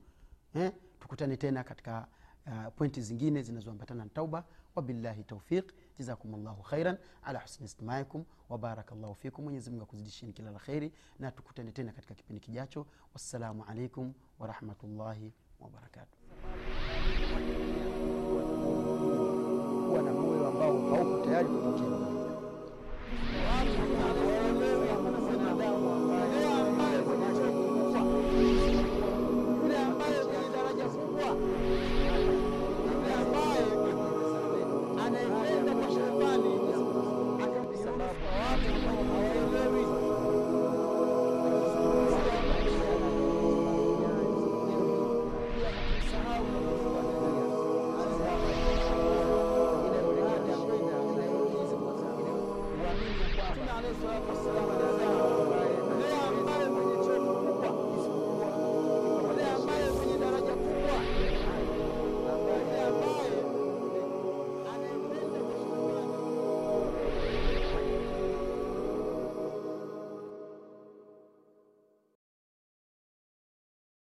Eh? 0.54 0.72
tukutane 1.00 1.36
tena 1.36 1.64
katika 1.64 2.06
uh, 2.46 2.66
pointi 2.76 3.02
zingine 3.02 3.42
zinazoambatana 3.42 4.04
na 4.04 4.10
tauba. 4.10 4.44
Wabillahi 4.74 5.24
taufiq 5.24 5.72
jazakum 5.98 6.42
llahu 6.44 6.62
khairan. 6.62 6.96
Ala 7.22 7.38
husni 7.40 7.66
istimaikum. 7.66 8.24
Wabaraka 8.48 8.94
llahu 8.94 9.14
fikum. 9.14 9.44
Mwenyezimungu 9.44 9.82
akuzidishini 9.84 10.32
kila 10.32 10.50
la 10.50 10.58
kheri. 10.58 10.92
Na 11.18 11.30
tukutane 11.30 11.72
tena 11.72 11.92
katika 11.92 12.14
kipindi 12.14 12.40
kijacho. 12.40 12.86
Wassalamu 13.14 13.64
alaikum 13.64 14.12
warahmatullahi 14.38 15.32
wabarakatuh 15.60 16.18
kuwa 19.90 20.02
na 20.02 20.12
moyo 20.12 20.48
ambao 20.48 20.72
hauko 20.90 21.26
tayari 21.26 21.48
kupokea 21.48 22.19